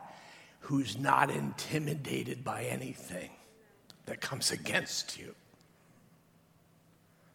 who's 0.60 0.98
not 0.98 1.30
intimidated 1.30 2.44
by 2.44 2.64
anything 2.64 3.30
that 4.06 4.22
comes 4.22 4.52
against 4.52 5.18
you, 5.18 5.34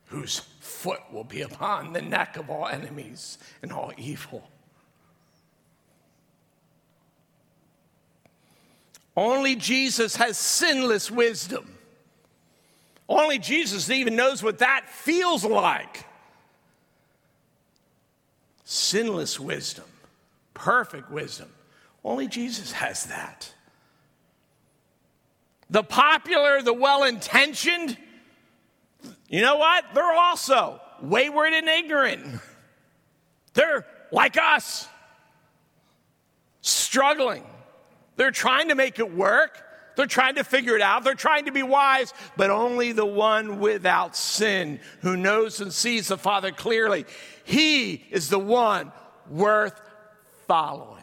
whose 0.07 0.41
foot 0.61 1.01
will 1.11 1.25
be 1.25 1.41
upon 1.41 1.93
the 1.93 2.03
neck 2.03 2.37
of 2.37 2.51
all 2.51 2.67
enemies 2.67 3.39
and 3.63 3.73
all 3.73 3.93
evil. 3.97 4.49
Only 9.17 9.57
Jesus 9.57 10.17
has 10.17 10.37
sinless 10.39 11.11
wisdom. 11.11 11.79
Only 13.09 13.39
Jesus 13.39 13.91
even 13.91 14.17
knows 14.17 14.43
what 14.43 14.59
that 14.59 14.89
feels 14.89 15.45
like. 15.45 16.07
sinless 18.65 19.39
wisdom, 19.39 19.85
perfect 20.55 21.11
wisdom. 21.11 21.49
Only 22.05 22.27
Jesus 22.27 22.73
has 22.73 23.05
that. 23.07 23.53
The 25.69 25.83
popular, 25.83 26.63
the 26.63 26.73
well 26.73 27.05
intentioned, 27.05 27.97
you 29.29 29.41
know 29.41 29.57
what? 29.57 29.85
They're 29.95 30.13
also 30.13 30.81
wayward 31.01 31.53
and 31.53 31.69
ignorant. 31.69 32.41
They're 33.55 33.87
like 34.11 34.37
us, 34.37 34.89
struggling. 36.61 37.45
They're 38.17 38.31
trying 38.31 38.69
to 38.69 38.75
make 38.75 38.99
it 38.99 39.15
work. 39.15 39.63
They're 39.97 40.07
trying 40.07 40.37
to 40.37 40.45
figure 40.45 40.75
it 40.75 40.83
out. 40.83 41.05
They're 41.05 41.15
trying 41.15 41.47
to 41.47 41.53
be 41.53 41.63
wise, 41.63 42.15
but 42.37 42.51
only 42.51 42.93
the 42.93 43.07
one 43.07 43.61
without 43.61 44.17
sin 44.17 44.81
who 45.01 45.17
knows 45.17 45.61
and 45.61 45.73
sees 45.73 46.09
the 46.09 46.19
Father 46.19 46.51
clearly. 46.51 47.05
He 47.45 48.05
is 48.11 48.29
the 48.29 48.39
one 48.39 48.93
worth 49.29 49.81
following. 50.47 51.03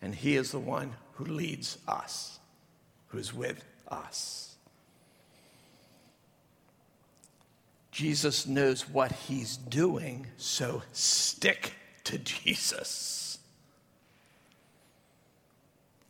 And 0.00 0.14
He 0.14 0.36
is 0.36 0.52
the 0.52 0.58
one 0.58 0.94
who 1.14 1.24
leads 1.24 1.78
us, 1.86 2.38
who's 3.08 3.34
with 3.34 3.64
us. 3.88 4.56
Jesus 7.90 8.46
knows 8.46 8.88
what 8.88 9.10
He's 9.10 9.56
doing, 9.56 10.28
so 10.36 10.82
stick 10.92 11.72
to 12.04 12.18
Jesus. 12.18 13.27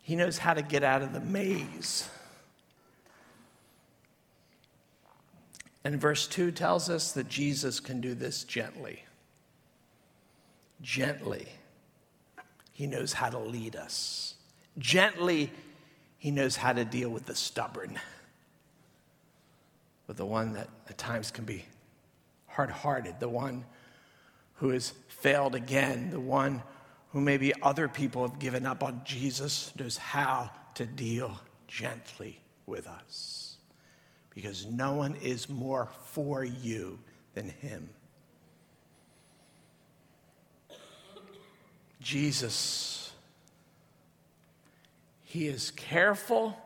He 0.08 0.16
knows 0.16 0.38
how 0.38 0.54
to 0.54 0.62
get 0.62 0.82
out 0.82 1.02
of 1.02 1.12
the 1.12 1.20
maze. 1.20 2.08
And 5.84 6.00
verse 6.00 6.26
2 6.26 6.50
tells 6.50 6.88
us 6.88 7.12
that 7.12 7.28
Jesus 7.28 7.78
can 7.78 8.00
do 8.00 8.14
this 8.14 8.44
gently. 8.44 9.04
Gently, 10.80 11.46
he 12.72 12.86
knows 12.86 13.12
how 13.12 13.28
to 13.28 13.38
lead 13.38 13.76
us. 13.76 14.36
Gently, 14.78 15.52
he 16.16 16.30
knows 16.30 16.56
how 16.56 16.72
to 16.72 16.86
deal 16.86 17.10
with 17.10 17.26
the 17.26 17.34
stubborn, 17.34 18.00
with 20.06 20.16
the 20.16 20.24
one 20.24 20.54
that 20.54 20.70
at 20.88 20.96
times 20.96 21.30
can 21.30 21.44
be 21.44 21.66
hard 22.46 22.70
hearted, 22.70 23.20
the 23.20 23.28
one 23.28 23.66
who 24.54 24.70
has 24.70 24.94
failed 25.08 25.54
again, 25.54 26.08
the 26.08 26.18
one 26.18 26.62
who 27.12 27.20
maybe 27.20 27.52
other 27.62 27.88
people 27.88 28.26
have 28.28 28.38
given 28.38 28.66
up 28.66 28.82
on 28.82 29.00
Jesus 29.04 29.72
knows 29.78 29.96
how 29.96 30.50
to 30.74 30.86
deal 30.86 31.38
gently 31.66 32.40
with 32.66 32.86
us. 32.86 33.56
Because 34.34 34.66
no 34.66 34.92
one 34.94 35.16
is 35.22 35.48
more 35.48 35.88
for 36.04 36.44
you 36.44 36.98
than 37.34 37.48
him. 37.48 37.88
Jesus, 42.00 43.12
he 45.24 45.48
is 45.48 45.72
careful 45.72 46.56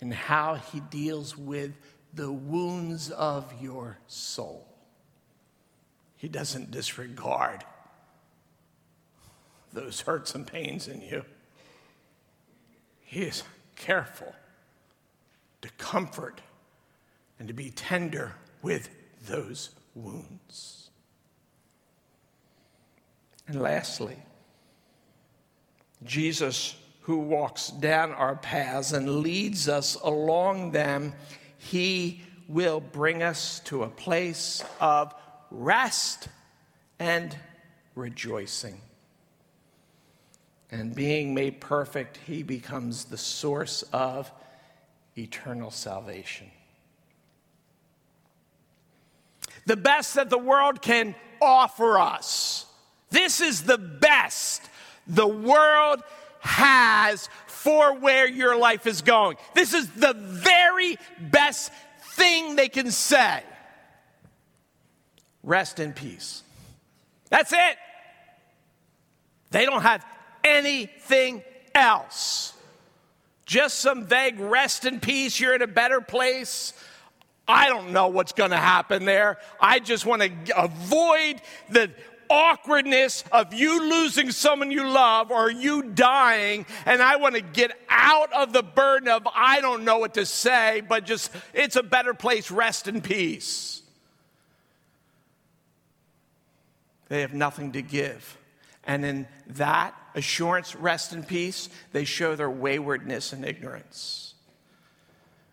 in 0.00 0.10
how 0.10 0.54
he 0.54 0.80
deals 0.80 1.36
with 1.36 1.72
the 2.14 2.30
wounds 2.30 3.10
of 3.10 3.52
your 3.60 3.98
soul. 4.06 4.66
He 6.16 6.28
doesn't 6.28 6.70
disregard 6.70 7.64
those 9.72 10.00
hurts 10.02 10.34
and 10.34 10.46
pains 10.46 10.88
in 10.88 11.00
you. 11.00 11.24
He 13.02 13.22
is 13.22 13.42
careful 13.76 14.34
to 15.60 15.68
comfort 15.78 16.40
and 17.38 17.48
to 17.48 17.54
be 17.54 17.70
tender 17.70 18.34
with 18.62 18.88
those 19.26 19.70
wounds. 19.94 20.90
And 23.48 23.60
lastly, 23.60 24.16
Jesus, 26.04 26.76
who 27.02 27.18
walks 27.18 27.68
down 27.68 28.12
our 28.12 28.36
paths 28.36 28.92
and 28.92 29.20
leads 29.20 29.68
us 29.68 29.96
along 29.96 30.72
them, 30.72 31.12
he 31.58 32.22
will 32.48 32.80
bring 32.80 33.22
us 33.22 33.60
to 33.60 33.82
a 33.82 33.88
place 33.88 34.64
of 34.80 35.14
rest 35.50 36.28
and 36.98 37.36
rejoicing. 37.94 38.80
And 40.72 40.94
being 40.94 41.34
made 41.34 41.60
perfect, 41.60 42.18
he 42.26 42.42
becomes 42.42 43.04
the 43.04 43.18
source 43.18 43.84
of 43.92 44.32
eternal 45.18 45.70
salvation. 45.70 46.50
The 49.66 49.76
best 49.76 50.14
that 50.14 50.30
the 50.30 50.38
world 50.38 50.80
can 50.80 51.14
offer 51.42 51.98
us. 51.98 52.64
This 53.10 53.42
is 53.42 53.64
the 53.64 53.76
best 53.76 54.62
the 55.06 55.28
world 55.28 56.02
has 56.40 57.28
for 57.46 57.94
where 57.98 58.26
your 58.26 58.56
life 58.56 58.86
is 58.86 59.02
going. 59.02 59.36
This 59.54 59.74
is 59.74 59.90
the 59.90 60.14
very 60.14 60.96
best 61.20 61.70
thing 62.14 62.56
they 62.56 62.70
can 62.70 62.90
say. 62.90 63.42
Rest 65.42 65.80
in 65.80 65.92
peace. 65.92 66.42
That's 67.28 67.52
it. 67.52 67.76
They 69.50 69.66
don't 69.66 69.82
have 69.82 70.02
anything 70.44 71.42
else. 71.74 72.52
Just 73.46 73.80
some 73.80 74.06
vague 74.06 74.38
rest 74.40 74.84
and 74.84 75.00
peace, 75.00 75.38
you're 75.38 75.54
in 75.54 75.62
a 75.62 75.66
better 75.66 76.00
place. 76.00 76.72
I 77.46 77.68
don't 77.68 77.92
know 77.92 78.08
what's 78.08 78.32
going 78.32 78.50
to 78.50 78.56
happen 78.56 79.04
there. 79.04 79.38
I 79.60 79.78
just 79.80 80.06
want 80.06 80.22
to 80.22 80.62
avoid 80.62 81.42
the 81.68 81.90
awkwardness 82.30 83.24
of 83.30 83.52
you 83.52 83.90
losing 83.90 84.30
someone 84.30 84.70
you 84.70 84.88
love 84.88 85.30
or 85.30 85.50
you 85.50 85.82
dying, 85.82 86.64
and 86.86 87.02
I 87.02 87.16
want 87.16 87.34
to 87.34 87.42
get 87.42 87.72
out 87.90 88.32
of 88.32 88.52
the 88.52 88.62
burden 88.62 89.08
of 89.08 89.28
I 89.34 89.60
don't 89.60 89.84
know 89.84 89.98
what 89.98 90.14
to 90.14 90.24
say, 90.24 90.82
but 90.88 91.04
just 91.04 91.30
it's 91.52 91.76
a 91.76 91.82
better 91.82 92.14
place, 92.14 92.50
rest 92.50 92.88
in 92.88 93.02
peace. 93.02 93.82
They 97.08 97.20
have 97.20 97.34
nothing 97.34 97.72
to 97.72 97.82
give. 97.82 98.38
And 98.84 99.04
in 99.04 99.28
that 99.48 99.94
assurance, 100.14 100.74
rest 100.76 101.12
and 101.12 101.26
peace, 101.26 101.68
they 101.92 102.04
show 102.04 102.36
their 102.36 102.50
waywardness 102.50 103.32
and 103.32 103.44
ignorance. 103.44 104.34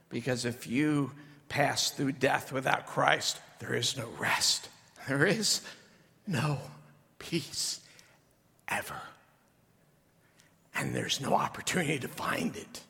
Because 0.10 0.45
if 0.45 0.68
you 0.68 1.12
pass 1.47 1.91
through 1.91 2.14
death 2.14 2.51
without 2.51 2.88
Christ, 2.88 3.39
there 3.60 3.74
is 3.74 3.97
no 3.97 4.07
rest. 4.20 4.70
There 5.07 5.26
is 5.26 5.62
no 6.28 6.60
peace 7.20 7.80
ever. 8.68 9.01
And 10.76 10.95
there's 10.95 11.20
no 11.20 11.34
opportunity 11.34 11.99
to 11.99 12.07
find 12.07 12.55
it. 12.55 12.82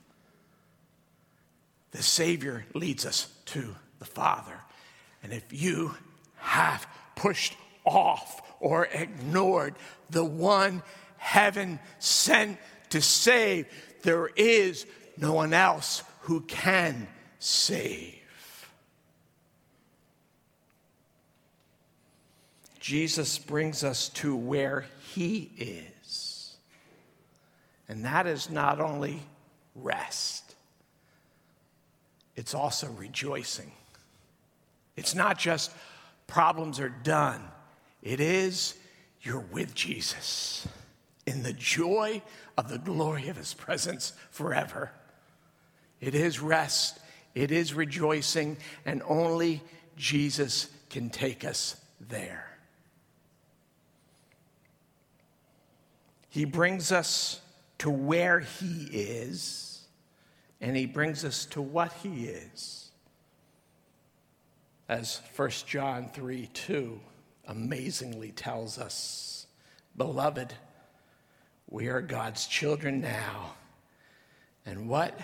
The 1.92 2.04
Savior 2.04 2.66
leads 2.74 3.06
us 3.06 3.34
to 3.46 3.76
the 3.98 4.06
Father. 4.06 4.60
And 5.24 5.34
if 5.34 5.52
you 5.52 5.96
have 6.38 6.88
pushed 7.16 7.56
off 7.86 8.42
or 8.60 8.86
ignored 8.86 9.76
the 10.10 10.24
one 10.24 10.84
heaven 11.20 11.80
sent 12.00 12.58
to 12.90 13.02
save. 13.02 13.68
There 14.02 14.28
is 14.36 14.86
no 15.18 15.34
one 15.34 15.54
else 15.54 16.04
who 16.22 16.42
can 16.42 17.08
save. 17.38 18.16
Jesus 22.80 23.38
brings 23.38 23.84
us 23.84 24.10
to 24.10 24.36
where 24.36 24.86
he 25.14 25.52
is. 25.58 26.56
And 27.88 28.06
that 28.06 28.26
is 28.26 28.50
not 28.50 28.80
only 28.80 29.22
rest, 29.76 30.56
it's 32.36 32.54
also 32.54 32.88
rejoicing. 32.92 33.72
It's 34.96 35.14
not 35.14 35.38
just 35.38 35.72
problems 36.28 36.80
are 36.80 36.90
done, 36.90 37.44
it 38.02 38.20
is 38.20 38.76
you're 39.22 39.40
with 39.52 39.76
Jesus 39.76 40.68
in 41.30 41.44
the 41.44 41.54
joy 41.54 42.22
of 42.58 42.70
the 42.70 42.80
glory 42.80 43.30
of 43.30 43.38
his 43.38 43.54
presence 43.54 44.14
forever. 44.32 44.92
It 46.02 46.16
is 46.16 46.40
rest, 46.40 47.00
it 47.36 47.52
is 47.52 47.74
rejoicing, 47.74 48.58
and 48.86 49.04
only 49.08 49.62
Jesus 49.96 50.68
can 50.90 51.10
take 51.10 51.46
us 51.46 51.80
there. 52.00 52.46
He 56.30 56.46
brings 56.46 56.92
us 56.92 57.42
to 57.80 57.90
where 57.90 58.40
he 58.40 58.88
is, 58.92 59.86
and 60.60 60.76
he 60.76 60.86
brings 60.86 61.24
us 61.24 61.46
to 61.48 61.62
what 61.62 61.94
he 62.04 62.26
is. 62.26 62.92
As 64.88 65.22
1 65.36 65.50
John 65.68 66.10
3 66.10 66.50
2 66.54 67.00
amazingly 67.48 68.32
tells 68.32 68.80
us 68.80 69.46
Beloved, 69.96 70.54
we 71.70 71.88
are 71.88 72.02
God's 72.02 72.48
children 72.48 73.02
now. 73.02 73.54
And 74.66 74.90
what? 74.90 75.18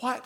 What 0.00 0.24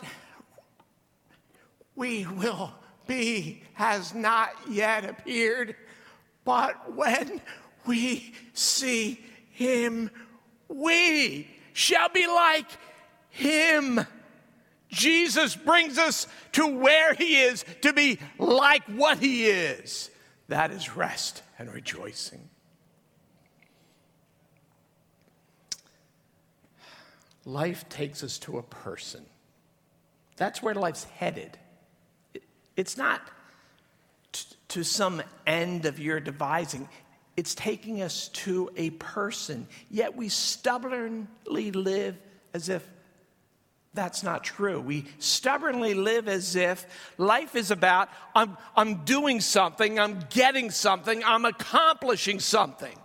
we 1.95 2.25
will 2.25 2.73
be 3.07 3.63
has 3.73 4.13
not 4.13 4.49
yet 4.69 5.05
appeared. 5.05 5.75
but 6.43 6.93
when 6.93 7.41
we 7.85 8.33
see 8.53 9.19
him, 9.51 10.09
we 10.67 11.47
shall 11.73 12.09
be 12.09 12.27
like 12.27 12.67
him. 13.29 14.05
Jesus 14.89 15.55
brings 15.55 15.97
us 15.97 16.27
to 16.53 16.67
where 16.67 17.13
he 17.13 17.41
is 17.41 17.65
to 17.81 17.93
be 17.93 18.19
like 18.37 18.83
what 18.85 19.19
he 19.19 19.47
is. 19.47 20.09
That 20.47 20.71
is 20.71 20.95
rest 20.95 21.41
and 21.57 21.71
rejoicing. 21.73 22.49
Life 27.45 27.87
takes 27.89 28.23
us 28.23 28.39
to 28.39 28.57
a 28.57 28.63
person. 28.63 29.23
That's 30.37 30.61
where 30.61 30.73
life's 30.73 31.03
headed. 31.03 31.57
It's 32.75 32.97
not 32.97 33.21
t- 34.31 34.55
to 34.69 34.83
some 34.83 35.21
end 35.45 35.85
of 35.85 35.99
your 35.99 36.19
devising, 36.19 36.89
it's 37.37 37.53
taking 37.53 38.01
us 38.01 38.29
to 38.29 38.69
a 38.75 38.89
person. 38.91 39.67
Yet 39.89 40.15
we 40.15 40.29
stubbornly 40.29 41.71
live 41.71 42.17
as 42.53 42.69
if 42.69 42.87
that's 43.93 44.23
not 44.23 44.43
true. 44.43 44.79
We 44.79 45.05
stubbornly 45.19 45.93
live 45.93 46.27
as 46.27 46.55
if 46.55 46.85
life 47.17 47.55
is 47.55 47.71
about 47.71 48.09
I'm, 48.35 48.57
I'm 48.75 49.05
doing 49.05 49.39
something, 49.39 49.99
I'm 49.99 50.19
getting 50.29 50.69
something, 50.69 51.23
I'm 51.23 51.45
accomplishing 51.45 52.39
something. 52.39 52.97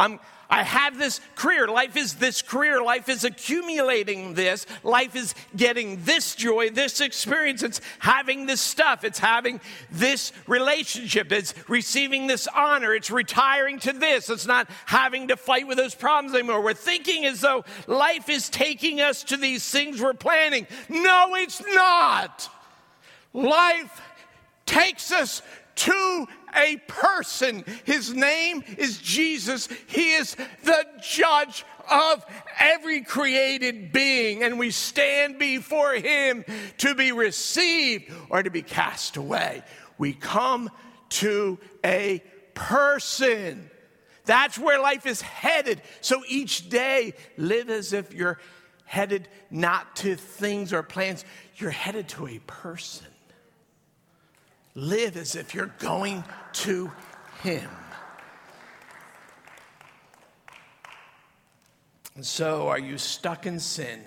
I'm, 0.00 0.18
I 0.48 0.62
have 0.64 0.98
this 0.98 1.20
career. 1.36 1.68
Life 1.68 1.96
is 1.96 2.14
this 2.14 2.40
career. 2.42 2.82
Life 2.82 3.08
is 3.08 3.22
accumulating 3.22 4.34
this. 4.34 4.66
Life 4.82 5.14
is 5.14 5.34
getting 5.54 6.02
this 6.04 6.34
joy, 6.34 6.70
this 6.70 7.00
experience. 7.00 7.62
It's 7.62 7.80
having 7.98 8.46
this 8.46 8.60
stuff. 8.60 9.04
It's 9.04 9.18
having 9.18 9.60
this 9.90 10.32
relationship. 10.48 11.30
It's 11.30 11.54
receiving 11.68 12.26
this 12.26 12.48
honor. 12.48 12.94
It's 12.94 13.10
retiring 13.10 13.78
to 13.80 13.92
this. 13.92 14.30
It's 14.30 14.46
not 14.46 14.68
having 14.86 15.28
to 15.28 15.36
fight 15.36 15.68
with 15.68 15.76
those 15.76 15.94
problems 15.94 16.34
anymore. 16.34 16.62
We're 16.62 16.74
thinking 16.74 17.26
as 17.26 17.42
though 17.42 17.64
life 17.86 18.28
is 18.28 18.48
taking 18.48 19.00
us 19.00 19.22
to 19.24 19.36
these 19.36 19.70
things 19.70 20.00
we're 20.00 20.14
planning. 20.14 20.66
No, 20.88 21.36
it's 21.36 21.62
not. 21.74 22.48
Life 23.34 24.00
takes 24.66 25.12
us 25.12 25.42
to 25.80 26.26
a 26.54 26.76
person. 26.88 27.64
His 27.84 28.12
name 28.12 28.62
is 28.76 28.98
Jesus. 28.98 29.66
He 29.86 30.12
is 30.12 30.36
the 30.64 30.86
judge 31.00 31.64
of 31.90 32.24
every 32.58 33.00
created 33.00 33.90
being, 33.90 34.42
and 34.42 34.58
we 34.58 34.70
stand 34.70 35.38
before 35.38 35.94
him 35.94 36.44
to 36.78 36.94
be 36.94 37.12
received 37.12 38.12
or 38.28 38.42
to 38.42 38.50
be 38.50 38.62
cast 38.62 39.16
away. 39.16 39.62
We 39.96 40.12
come 40.12 40.70
to 41.10 41.58
a 41.84 42.22
person. 42.54 43.70
That's 44.26 44.58
where 44.58 44.80
life 44.80 45.06
is 45.06 45.22
headed. 45.22 45.80
So 46.02 46.22
each 46.28 46.68
day, 46.68 47.14
live 47.38 47.70
as 47.70 47.94
if 47.94 48.12
you're 48.12 48.38
headed 48.84 49.28
not 49.50 49.96
to 49.96 50.14
things 50.14 50.74
or 50.74 50.82
plans, 50.82 51.24
you're 51.56 51.70
headed 51.70 52.08
to 52.08 52.26
a 52.26 52.38
person. 52.40 53.06
Live 54.74 55.16
as 55.16 55.34
if 55.34 55.54
you're 55.54 55.74
going 55.78 56.22
to 56.52 56.92
Him. 57.42 57.68
And 62.14 62.24
so, 62.24 62.68
are 62.68 62.78
you 62.78 62.98
stuck 62.98 63.46
in 63.46 63.58
sin? 63.58 64.00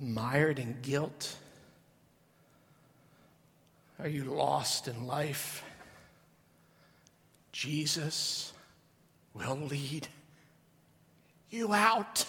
Mired 0.00 0.58
in 0.58 0.76
guilt? 0.82 1.36
Are 3.98 4.08
you 4.08 4.24
lost 4.24 4.88
in 4.88 5.06
life? 5.06 5.62
Jesus 7.52 8.52
will 9.34 9.56
lead 9.56 10.08
you 11.50 11.72
out. 11.72 12.26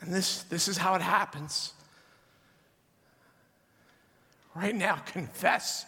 And 0.00 0.12
this, 0.12 0.42
this 0.44 0.68
is 0.68 0.76
how 0.76 0.94
it 0.94 1.02
happens 1.02 1.72
right 4.54 4.74
now 4.74 4.96
confess 4.96 5.86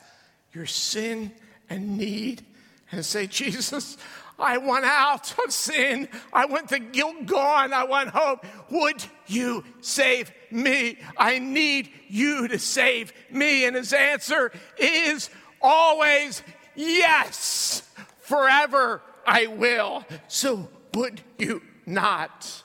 your 0.52 0.66
sin 0.66 1.32
and 1.68 1.98
need 1.98 2.44
and 2.90 3.04
say, 3.04 3.26
Jesus, 3.26 3.96
I 4.38 4.58
want 4.58 4.84
out 4.84 5.34
of 5.44 5.52
sin. 5.52 6.08
I 6.32 6.46
want 6.46 6.68
the 6.68 6.78
guilt 6.78 7.26
gone. 7.26 7.72
I 7.72 7.84
want 7.84 8.10
hope. 8.10 8.44
Would 8.70 9.04
you 9.26 9.64
save 9.80 10.32
me? 10.50 10.98
I 11.16 11.38
need 11.38 11.90
you 12.08 12.48
to 12.48 12.58
save 12.58 13.12
me. 13.30 13.64
And 13.64 13.76
his 13.76 13.92
answer 13.92 14.52
is 14.78 15.30
always 15.60 16.42
yes. 16.74 17.88
Forever 18.20 19.02
I 19.26 19.46
will. 19.46 20.04
So 20.28 20.68
would 20.94 21.20
you 21.38 21.62
not 21.86 22.62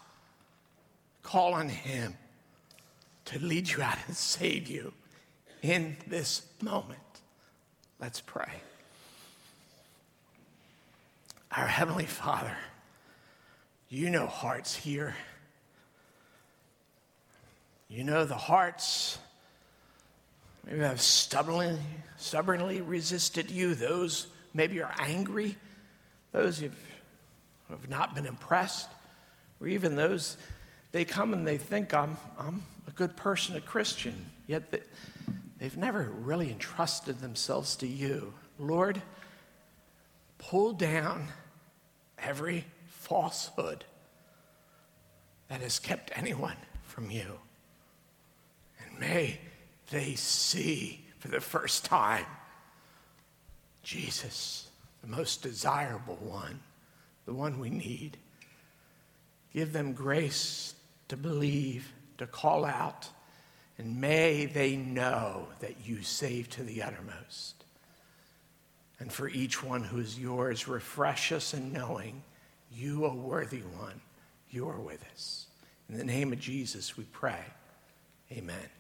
call 1.22 1.54
on 1.54 1.70
him 1.70 2.16
to 3.26 3.40
lead 3.40 3.70
you 3.70 3.84
out 3.84 3.98
and 4.08 4.16
save 4.16 4.68
you? 4.68 4.94
In 5.62 5.98
this 6.08 6.44
moment. 6.62 7.00
Let's 8.00 8.22
pray. 8.22 8.50
Our 11.52 11.68
Heavenly 11.68 12.06
Father, 12.06 12.56
you 13.90 14.10
know 14.10 14.28
hearts 14.28 14.76
here. 14.76 15.16
You 17.90 18.04
know 18.04 18.24
the 18.24 18.36
hearts 18.36 19.18
maybe 20.66 20.80
have 20.82 21.02
stubbornly, 21.02 21.78
stubbornly 22.18 22.82
resisted 22.82 23.50
you. 23.50 23.74
Those 23.74 24.28
maybe 24.54 24.82
are 24.82 24.94
angry. 25.00 25.58
Those 26.32 26.60
who 26.60 26.70
have 27.70 27.90
not 27.90 28.14
been 28.14 28.28
impressed. 28.28 28.90
Or 29.60 29.68
even 29.68 29.96
those, 29.96 30.38
they 30.92 31.04
come 31.04 31.34
and 31.34 31.46
they 31.46 31.58
think 31.58 31.94
I'm, 31.94 32.16
I'm 32.38 32.64
a 32.88 32.92
good 32.92 33.18
person, 33.18 33.56
a 33.56 33.62
Christian. 33.62 34.28
Yet 34.48 34.72
the, 34.72 34.82
They've 35.60 35.78
never 35.78 36.04
really 36.04 36.50
entrusted 36.50 37.20
themselves 37.20 37.76
to 37.78 37.88
you. 37.88 38.34
Lord, 38.58 39.02
pull 40.38 40.74
down 40.74 41.28
every 42.18 42.66
falsehood 42.88 43.84
that 45.50 45.62
has 45.62 45.78
kept 45.78 46.12
anyone 46.16 46.56
from 46.84 47.12
you. 47.12 47.40
And 48.84 49.00
may 49.00 49.40
they 49.92 50.16
see 50.16 51.06
for 51.20 51.28
the 51.28 51.42
first 51.42 51.84
time 51.86 52.26
Jesus, 53.84 54.70
the 55.02 55.08
most 55.08 55.42
desirable 55.42 56.18
one, 56.22 56.60
the 57.26 57.34
one 57.34 57.60
we 57.60 57.70
need. 57.70 58.18
Give 59.54 59.74
them 59.74 59.94
grace 59.94 60.76
to 61.08 61.18
believe, 61.18 61.92
to 62.18 62.28
call 62.28 62.66
out 62.66 63.10
and 63.80 64.00
may 64.02 64.46
they 64.46 64.76
know 64.76 65.48
that 65.62 65.88
you 65.88 66.04
save 66.04 66.50
to 66.50 66.64
the 66.64 66.84
uttermost. 66.84 67.64
And 69.00 69.12
for 69.12 69.30
each 69.30 69.64
one 69.64 69.86
who 69.86 70.00
is 70.00 70.20
yours, 70.20 70.68
refresh 70.68 71.32
us 71.32 71.54
in 71.54 71.72
knowing 71.72 72.22
you, 72.72 73.06
a 73.06 73.16
worthy 73.16 73.62
one, 73.62 74.02
you 74.52 74.68
are 74.68 74.80
with 74.80 75.02
us. 75.14 75.48
In 75.90 75.98
the 75.98 76.04
name 76.04 76.34
of 76.34 76.40
Jesus, 76.40 76.98
we 76.98 77.06
pray. 77.06 77.44
Amen. 78.34 78.79